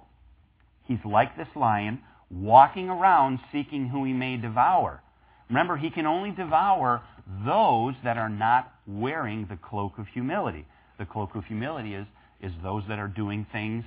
[0.86, 5.02] he's like this lion walking around seeking who he may devour.
[5.48, 7.02] Remember, he can only devour
[7.44, 10.64] those that are not wearing the cloak of humility.
[11.00, 12.06] The cloak of humility is,
[12.40, 13.84] is those that are doing things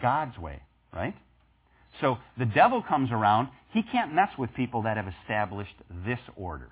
[0.00, 0.60] God's way,
[0.92, 1.14] right?
[2.00, 3.48] So the devil comes around.
[3.72, 5.74] He can't mess with people that have established
[6.06, 6.70] this order.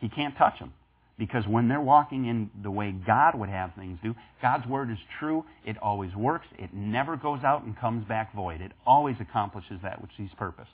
[0.00, 0.72] He can't touch them.
[1.18, 4.98] Because when they're walking in the way God would have things do, God's word is
[5.18, 5.44] true.
[5.64, 6.46] It always works.
[6.58, 8.60] It never goes out and comes back void.
[8.60, 10.70] It always accomplishes that which He's purposed.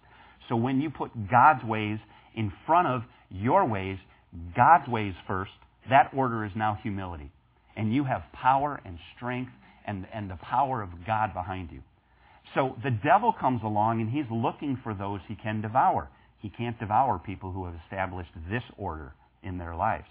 [0.48, 1.98] So when you put God's ways
[2.34, 3.98] in front of your ways,
[4.56, 5.52] God's ways first,
[5.88, 7.30] that order is now humility.
[7.76, 9.52] And you have power and strength
[9.86, 11.80] and, and the power of God behind you.
[12.54, 16.08] So the devil comes along and he's looking for those he can devour.
[16.40, 20.06] He can't devour people who have established this order in their lives.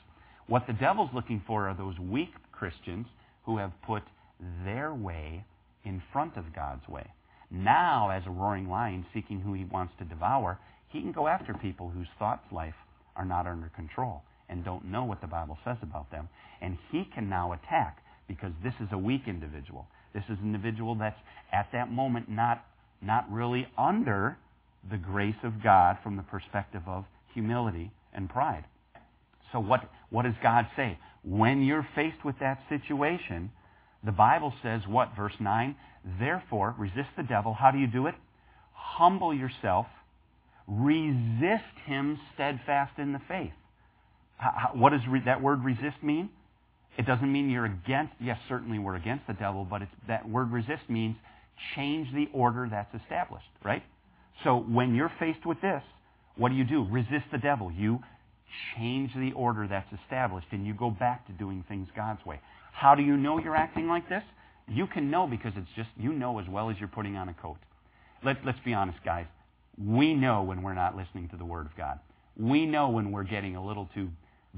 [0.47, 3.05] What the devil's looking for are those weak Christians
[3.45, 4.03] who have put
[4.65, 5.45] their way
[5.85, 7.05] in front of God's way.
[7.51, 10.57] Now, as a roaring lion seeking who he wants to devour,
[10.89, 12.73] he can go after people whose thoughts life
[13.15, 16.29] are not under control and don't know what the Bible says about them.
[16.61, 19.87] And he can now attack because this is a weak individual.
[20.13, 21.19] This is an individual that's
[21.51, 22.63] at that moment not,
[23.01, 24.37] not really under
[24.89, 28.65] the grace of God from the perspective of humility and pride.
[29.51, 30.97] So what, what does God say?
[31.23, 33.51] When you're faced with that situation,
[34.03, 35.15] the Bible says what?
[35.15, 35.75] Verse 9,
[36.19, 37.53] therefore, resist the devil.
[37.53, 38.15] How do you do it?
[38.73, 39.85] Humble yourself.
[40.67, 43.51] Resist him steadfast in the faith.
[44.73, 46.29] What does re- that word resist mean?
[46.97, 50.89] It doesn't mean you're against, yes, certainly we're against the devil, but that word resist
[50.89, 51.15] means
[51.75, 53.83] change the order that's established, right?
[54.43, 55.83] So when you're faced with this,
[56.35, 56.85] what do you do?
[56.89, 57.71] Resist the devil.
[57.71, 57.99] You
[58.75, 62.41] change the order that's established and you go back to doing things God's way.
[62.73, 64.23] How do you know you're acting like this?
[64.67, 67.33] You can know because it's just, you know as well as you're putting on a
[67.33, 67.57] coat.
[68.23, 69.25] Let, let's be honest, guys.
[69.77, 71.99] We know when we're not listening to the Word of God.
[72.37, 74.09] We know when we're getting a little too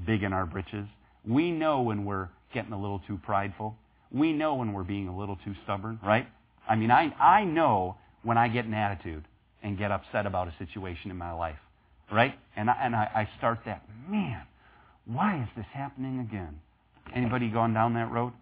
[0.06, 0.86] big in our britches.
[1.26, 3.76] We know when we're getting a little too prideful.
[4.10, 6.26] We know when we're being a little too stubborn, right?
[6.68, 9.24] I mean, I, I know when I get an attitude
[9.62, 11.58] and get upset about a situation in my life
[12.12, 12.34] right?
[12.56, 14.42] And I, and I, I start that, man,
[15.06, 16.60] why is this happening again?
[17.14, 18.32] Anybody gone down that road?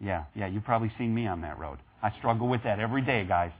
[0.00, 1.78] Yeah, yeah, you've probably seen me on that road.
[2.02, 3.50] I struggle with that every day, guys.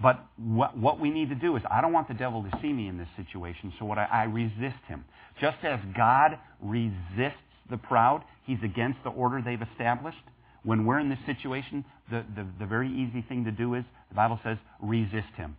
[0.00, 2.72] But what, what we need to do is, I don't want the devil to see
[2.72, 5.04] me in this situation, so what I, I resist him.
[5.40, 10.18] Just as God resists the proud, he's against the order they've established.
[10.64, 14.14] When we're in this situation, the, the, the very easy thing to do is, the
[14.14, 15.56] Bible says, resist him.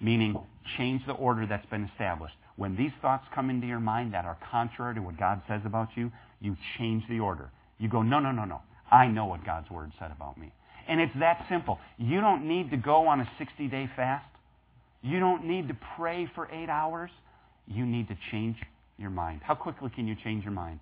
[0.00, 0.36] Meaning,
[0.76, 2.34] change the order that's been established.
[2.56, 5.88] When these thoughts come into your mind that are contrary to what God says about
[5.94, 7.50] you, you change the order.
[7.78, 8.60] You go, no, no, no, no.
[8.90, 10.52] I know what God's Word said about me.
[10.88, 11.78] And it's that simple.
[11.98, 14.26] You don't need to go on a 60 day fast.
[15.02, 17.10] You don't need to pray for eight hours.
[17.66, 18.56] You need to change
[18.98, 19.40] your mind.
[19.42, 20.80] How quickly can you change your mind?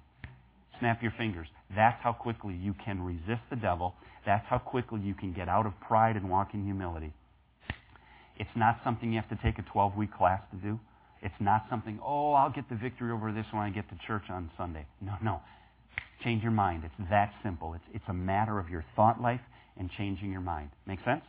[0.78, 1.46] Snap your fingers.
[1.74, 3.94] That's how quickly you can resist the devil.
[4.26, 7.12] That's how quickly you can get out of pride and walk in humility.
[8.38, 10.80] It's not something you have to take a 12 week class to do.
[11.22, 14.24] It's not something, oh, I'll get the victory over this when I get to church
[14.30, 14.86] on Sunday.
[15.02, 15.40] No, no.
[16.24, 16.84] Change your mind.
[16.84, 17.74] It's that simple.
[17.74, 19.40] It's, it's a matter of your thought life
[19.80, 20.70] and changing your mind.
[20.86, 21.22] Make sense?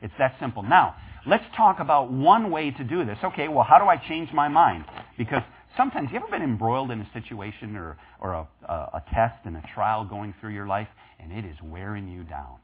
[0.00, 0.62] It's that simple.
[0.62, 0.94] Now,
[1.26, 3.18] let's talk about one way to do this.
[3.22, 4.84] Okay, well, how do I change my mind?
[5.18, 5.42] Because
[5.76, 9.56] sometimes, you ever been embroiled in a situation or, or a, a, a test and
[9.56, 10.88] a trial going through your life,
[11.18, 12.56] and it is wearing you down?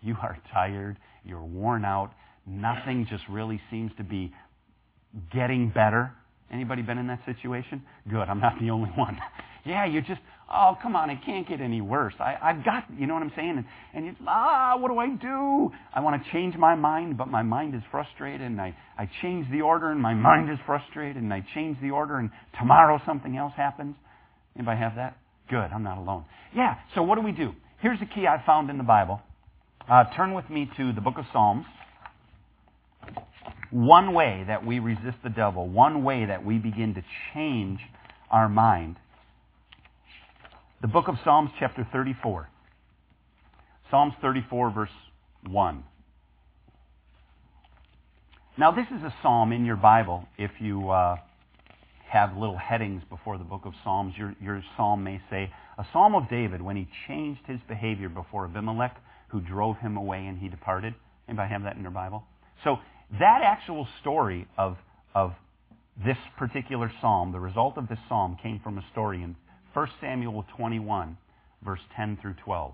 [0.00, 0.96] You are tired.
[1.24, 2.12] You're worn out.
[2.46, 4.32] Nothing just really seems to be
[5.32, 6.12] getting better.
[6.50, 7.82] Anybody been in that situation?
[8.08, 9.18] Good, I'm not the only one.
[9.64, 10.20] yeah, you're just,
[10.52, 12.14] oh, come on, it can't get any worse.
[12.20, 13.64] I, I've got, you know what I'm saying?
[13.94, 15.72] And, and ah, what do I do?
[15.94, 19.50] I want to change my mind, but my mind is frustrated, and I, I change
[19.50, 23.36] the order, and my mind is frustrated, and I change the order, and tomorrow something
[23.36, 23.96] else happens.
[24.56, 25.16] Anybody have that?
[25.50, 26.24] Good, I'm not alone.
[26.54, 27.52] Yeah, so what do we do?
[27.80, 29.20] Here's the key I found in the Bible.
[29.88, 31.64] Uh, turn with me to the book of Psalms.
[33.70, 37.02] One way that we resist the devil, one way that we begin to
[37.34, 37.80] change
[38.30, 38.96] our mind.
[40.82, 42.50] The book of Psalms, chapter 34.
[43.90, 44.90] Psalms 34, verse
[45.48, 45.84] 1.
[48.58, 51.16] Now, this is a psalm in your Bible, if you uh,
[52.10, 54.12] have little headings before the book of Psalms.
[54.18, 58.44] Your, your psalm may say, A psalm of David when he changed his behavior before
[58.44, 58.98] Abimelech,
[59.28, 60.94] who drove him away and he departed.
[61.26, 62.22] Anybody have that in their Bible?
[62.64, 62.76] So
[63.18, 64.76] that actual story of,
[65.14, 65.32] of
[66.04, 69.36] this particular psalm, the result of this psalm, came from a story in
[69.76, 71.18] 1 Samuel 21,
[71.62, 72.72] verse 10 through 12.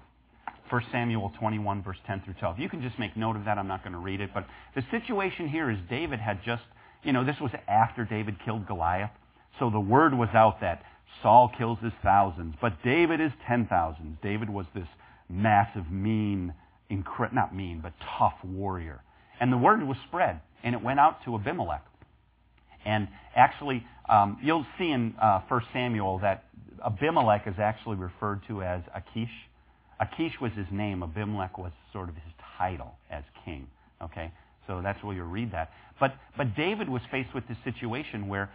[0.71, 2.61] 1 Samuel 21, verse 10 through 12.
[2.61, 3.59] You can just make note of that.
[3.59, 4.31] I'm not going to read it.
[4.33, 4.47] But
[4.77, 6.63] the situation here is David had just,
[7.03, 9.11] you know, this was after David killed Goliath.
[9.59, 10.85] So the word was out that
[11.25, 14.19] Saul kills his thousands, but David is ten thousands.
[14.23, 14.87] David was this
[15.29, 16.55] massive, mean,
[16.89, 19.03] incre- not mean, but tough warrior.
[19.41, 21.85] And the word was spread, and it went out to Abimelech.
[22.85, 26.45] And actually, um, you'll see in uh, 1 Samuel that
[26.85, 29.31] Abimelech is actually referred to as Achish.
[30.01, 31.03] Achish was his name.
[31.03, 33.67] Abimelech was sort of his title as king.
[34.03, 34.33] Okay,
[34.67, 35.71] so that's where you read that.
[36.01, 38.51] But but David was faced with this situation where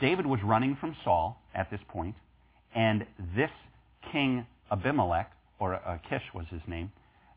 [0.00, 2.14] David was running from Saul at this point,
[2.74, 3.50] and this
[4.12, 6.92] king Abimelech, or Achish was his name,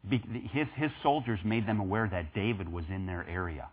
[0.10, 3.70] his, his soldiers made them aware that David was in their area.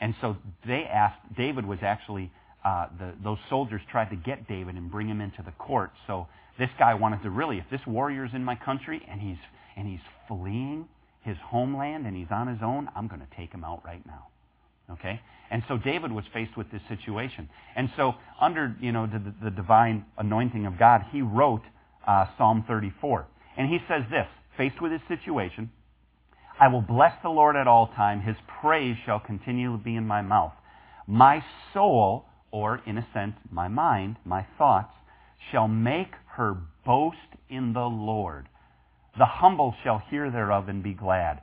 [0.00, 0.36] And so
[0.66, 2.30] they asked, David was actually,
[2.66, 5.92] uh, the, those soldiers tried to get David and bring him into the court.
[6.08, 6.26] So
[6.58, 9.36] this guy wanted to really, if this warrior's in my country and he's,
[9.76, 10.88] and he's fleeing
[11.22, 14.26] his homeland and he's on his own, I'm going to take him out right now.
[14.90, 15.20] Okay?
[15.48, 17.48] And so David was faced with this situation.
[17.76, 21.62] And so under, you know, the, the divine anointing of God, he wrote
[22.04, 23.28] uh, Psalm 34.
[23.56, 25.70] And he says this, faced with his situation,
[26.58, 28.22] I will bless the Lord at all time.
[28.22, 30.52] His praise shall continually be in my mouth.
[31.06, 34.92] My soul, or in a sense, my mind, my thoughts,
[35.50, 37.16] shall make her boast
[37.48, 38.48] in the Lord.
[39.18, 41.40] The humble shall hear thereof and be glad.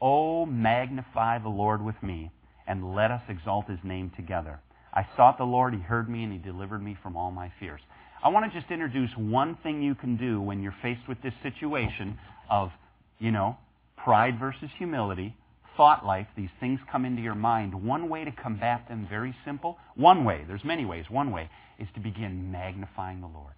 [0.00, 2.30] O magnify the Lord with me,
[2.66, 4.60] and let us exalt his name together.
[4.92, 7.80] I sought the Lord, he heard me, and he delivered me from all my fears.
[8.22, 11.34] I want to just introduce one thing you can do when you're faced with this
[11.42, 12.18] situation
[12.50, 12.70] of,
[13.18, 13.56] you know,
[13.96, 15.34] pride versus humility,
[15.76, 17.74] thought life, these things come into your mind.
[17.74, 19.78] One way to combat them, very simple.
[19.94, 21.04] One way, there's many ways.
[21.08, 23.54] One way is to begin magnifying the Lord.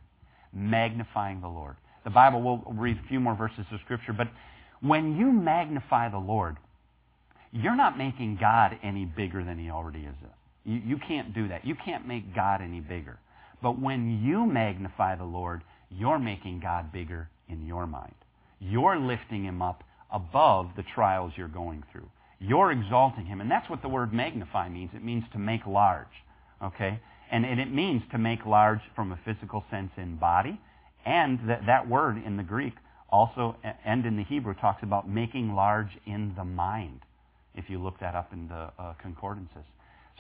[0.53, 1.77] Magnifying the Lord.
[2.05, 4.29] The Bible, we'll read a few more verses of Scripture, but
[4.81, 6.57] when you magnify the Lord,
[7.53, 10.15] you're not making God any bigger than He already is.
[10.65, 11.67] You, you can't do that.
[11.67, 13.19] You can't make God any bigger.
[13.63, 18.15] But when you magnify the Lord, you're making God bigger in your mind.
[18.61, 19.83] You're lifting Him up
[20.13, 22.09] above the trials you're going through.
[22.41, 23.41] You're exalting him.
[23.41, 24.91] And that's what the word magnify means.
[24.95, 26.07] It means to make large.
[26.63, 27.01] Okay?
[27.31, 30.59] And, it means to make large from a physical sense in body.
[31.05, 32.75] And that, that word in the Greek
[33.11, 37.01] also, and in the Hebrew, talks about making large in the mind,
[37.55, 39.65] if you look that up in the uh, concordances.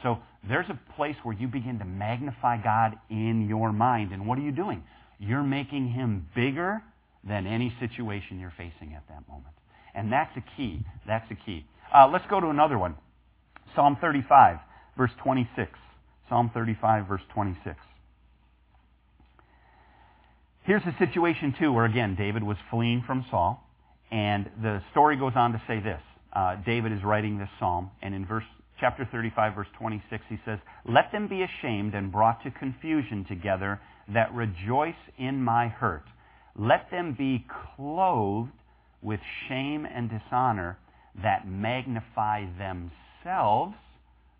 [0.02, 0.18] So
[0.48, 4.12] there's a place where you begin to magnify God in your mind.
[4.12, 4.82] And what are you doing?
[5.18, 6.82] You're making him bigger
[7.24, 9.54] than any situation you're facing at that moment.
[9.94, 10.80] And that's a key.
[11.06, 11.64] That's a key.
[11.94, 12.94] Uh, let's go to another one.
[13.74, 14.58] Psalm 35,
[14.96, 15.70] verse 26.
[16.28, 17.76] Psalm 35, verse 26.
[20.64, 23.64] Here's a situation, too, where again, David was fleeing from Saul.
[24.10, 26.00] And the story goes on to say this.
[26.32, 28.44] Uh, David is writing this psalm, and in verse
[28.78, 33.80] chapter 35, verse 26, he says, Let them be ashamed and brought to confusion together
[34.12, 36.04] that rejoice in my hurt.
[36.54, 38.52] Let them be clothed
[39.02, 40.78] with shame and dishonor
[41.22, 43.74] that magnify themselves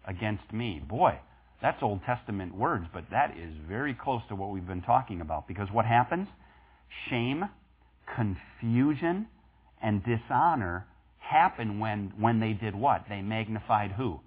[0.06, 0.82] against me.
[0.88, 1.18] Boy,
[1.60, 5.48] that's Old Testament words, but that is very close to what we've been talking about.
[5.48, 6.28] Because what happens?
[7.10, 7.44] Shame,
[8.14, 9.26] confusion,
[9.82, 10.86] and dishonor
[11.18, 13.04] happen when, when they did what?
[13.08, 14.20] They magnified who?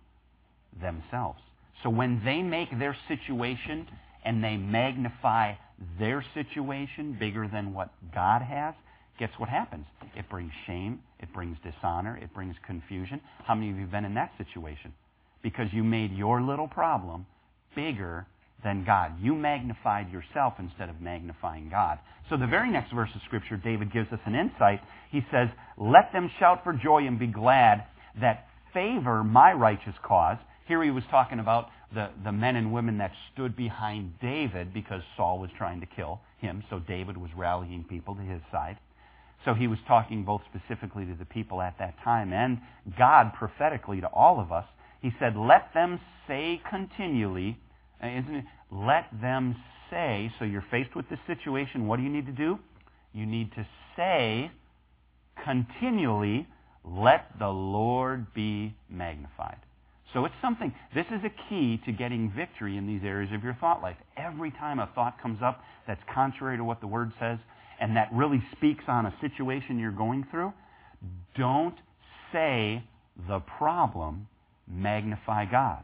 [0.80, 1.40] Themselves.
[1.84, 3.88] So when they make their situation
[4.24, 5.54] and they magnify
[6.00, 8.76] their situation bigger than what God has,
[9.22, 9.86] guess what happens?
[10.16, 13.22] It brings shame, it brings dishonor, it brings confusion.
[13.46, 14.94] How many of you have been in that situation?
[15.44, 17.28] Because you made your little problem
[17.76, 18.26] bigger
[18.64, 19.14] than God.
[19.22, 22.00] You magnified yourself instead of magnifying God.
[22.32, 24.82] So the very next verse of Scripture, David gives us an insight.
[25.12, 27.84] He says, Let them shout for joy and be glad
[28.20, 30.38] that favor my righteous cause.
[30.68, 35.04] Here he was talking about the, the men and women that stood behind David because
[35.16, 36.64] Saul was trying to kill him.
[36.72, 38.78] So David was rallying people to his side.
[39.46, 42.60] So he was talking both specifically to the people at that time and
[42.98, 44.66] God prophetically to all of us.
[45.02, 47.58] He said, Let them say continually,
[48.04, 48.46] uh, isn't it?
[48.72, 49.56] Let them
[49.90, 52.60] say, so you're faced with this situation, what do you need to do?
[53.14, 54.52] You need to say
[55.44, 56.48] continually,
[56.86, 59.58] Let the Lord be magnified.
[60.14, 63.56] So it's something, this is a key to getting victory in these areas of your
[63.56, 63.96] thought life.
[64.18, 67.40] Every time a thought comes up that's contrary to what the Word says
[67.82, 70.54] and that really speaks on a situation you're going through,
[71.36, 71.76] don't
[72.32, 72.84] say
[73.28, 74.28] the problem,
[74.68, 75.84] magnify God.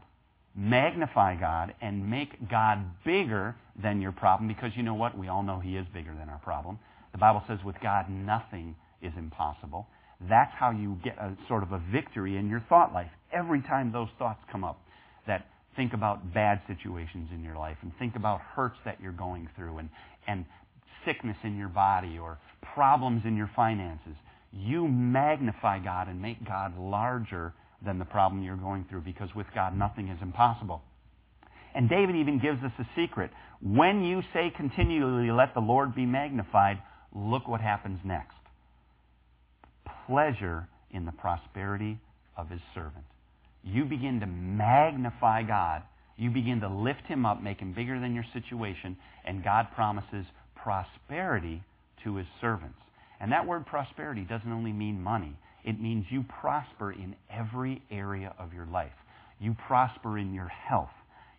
[0.56, 5.18] Magnify God and make God bigger than your problem because you know what?
[5.18, 6.78] We all know He is bigger than our problem.
[7.12, 9.86] The Bible says with God nothing is impossible.
[10.28, 13.10] That's how you get a sort of a victory in your thought life.
[13.32, 14.80] Every time those thoughts come up
[15.26, 15.46] that
[15.76, 19.78] think about bad situations in your life and think about hurts that you're going through
[19.78, 19.88] and,
[20.26, 20.44] and
[21.04, 22.38] sickness in your body or
[22.74, 24.14] problems in your finances,
[24.52, 27.52] you magnify God and make God larger
[27.84, 30.82] than the problem you're going through because with God nothing is impossible.
[31.74, 33.30] And David even gives us a secret.
[33.62, 36.78] When you say continually, let the Lord be magnified,
[37.14, 38.34] look what happens next.
[40.06, 41.98] Pleasure in the prosperity
[42.36, 43.04] of his servant.
[43.62, 45.82] You begin to magnify God.
[46.16, 50.24] You begin to lift him up, make him bigger than your situation, and God promises
[50.62, 51.62] prosperity
[52.04, 52.78] to his servants.
[53.20, 55.36] And that word prosperity doesn't only mean money.
[55.64, 58.92] It means you prosper in every area of your life.
[59.40, 60.90] You prosper in your health.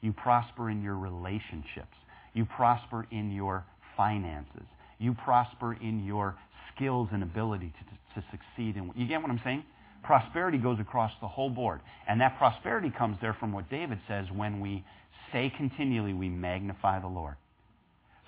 [0.01, 1.95] You prosper in your relationships.
[2.33, 3.65] You prosper in your
[3.97, 4.65] finances.
[4.97, 6.35] You prosper in your
[6.75, 8.77] skills and ability to, to succeed.
[8.77, 9.63] In, you get what I'm saying?
[10.03, 11.81] Prosperity goes across the whole board.
[12.07, 14.83] And that prosperity comes there from what David says when we
[15.31, 17.35] say continually, we magnify the Lord.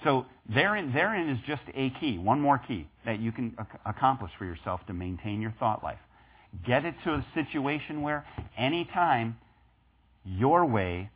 [0.04, 4.32] So therein, therein is just a key, one more key that you can ac- accomplish
[4.38, 6.00] for yourself to maintain your thought life.
[6.66, 8.26] Get it to a situation where
[8.58, 9.38] anytime
[10.26, 11.10] your way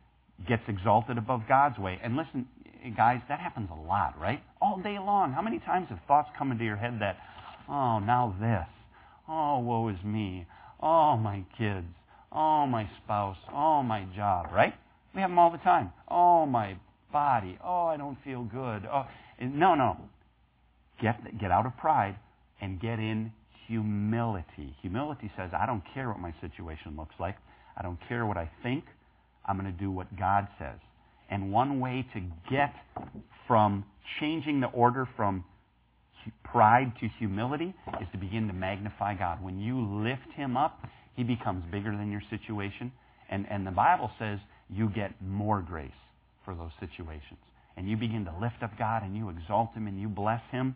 [0.46, 2.46] gets exalted above God's way, and listen,
[2.96, 4.42] guys, that happens a lot, right?
[4.60, 5.32] All day long.
[5.32, 7.16] How many times have thoughts come into your head that,
[7.68, 8.66] oh, now this,
[9.28, 10.46] oh, woe is me,
[10.80, 11.86] oh, my kids,
[12.32, 14.74] oh, my spouse, oh, my job, right?
[15.14, 15.92] We have them all the time.
[16.08, 16.76] Oh, my
[17.16, 17.56] body.
[17.64, 18.86] Oh, I don't feel good.
[18.92, 19.06] Oh,
[19.40, 19.96] no, no.
[21.00, 22.14] Get, get out of pride
[22.60, 23.32] and get in
[23.66, 24.76] humility.
[24.82, 27.36] Humility says, I don't care what my situation looks like.
[27.74, 28.84] I don't care what I think.
[29.46, 30.78] I'm going to do what God says.
[31.30, 32.74] And one way to get
[33.46, 33.86] from
[34.20, 35.42] changing the order from
[36.44, 39.42] pride to humility is to begin to magnify God.
[39.42, 40.80] When you lift Him up,
[41.14, 42.92] He becomes bigger than your situation.
[43.30, 44.38] And, and the Bible says
[44.68, 45.90] you get more grace
[46.46, 47.38] for those situations.
[47.76, 50.74] And you begin to lift up God and you exalt Him and you bless Him.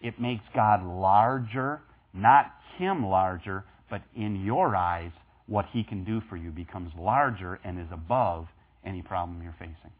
[0.00, 1.80] It makes God larger,
[2.14, 5.10] not Him larger, but in your eyes,
[5.48, 8.46] what He can do for you becomes larger and is above
[8.84, 9.90] any problem you're facing.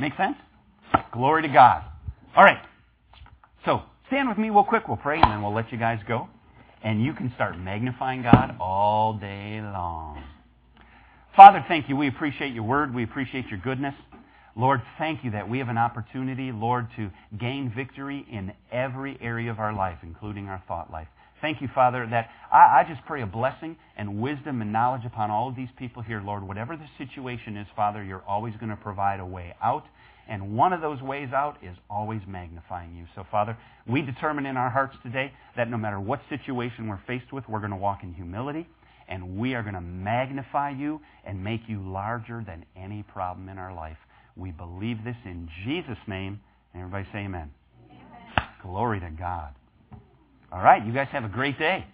[0.00, 0.36] Make sense?
[1.12, 1.84] Glory to God.
[2.36, 2.58] All right.
[3.64, 4.88] So, stand with me real quick.
[4.88, 6.28] We'll pray and then we'll let you guys go.
[6.82, 10.22] And you can start magnifying God all day long.
[11.34, 11.96] Father, thank you.
[11.96, 12.94] We appreciate your word.
[12.94, 13.94] We appreciate your goodness.
[14.58, 19.52] Lord, thank you that we have an opportunity, Lord, to gain victory in every area
[19.52, 21.06] of our life, including our thought life.
[21.40, 25.30] Thank you, Father, that I, I, just pray a blessing and wisdom and knowledge upon
[25.30, 26.42] all of these people here, Lord.
[26.42, 29.84] Whatever the situation is, Father, you're always going to provide a way out.
[30.28, 33.06] And one of those ways out is always magnifying you.
[33.14, 33.56] So, Father,
[33.86, 37.60] we determine in our hearts today that no matter what situation we're faced with, we're
[37.60, 38.66] going to walk in humility
[39.06, 43.56] and we are going to magnify you and make you larger than any problem in
[43.56, 43.96] our life.
[44.38, 46.40] We believe this in Jesus' name.
[46.72, 47.50] And everybody say amen.
[47.90, 48.48] amen.
[48.62, 49.54] Glory to God.
[50.52, 51.84] All right, you guys have a great day.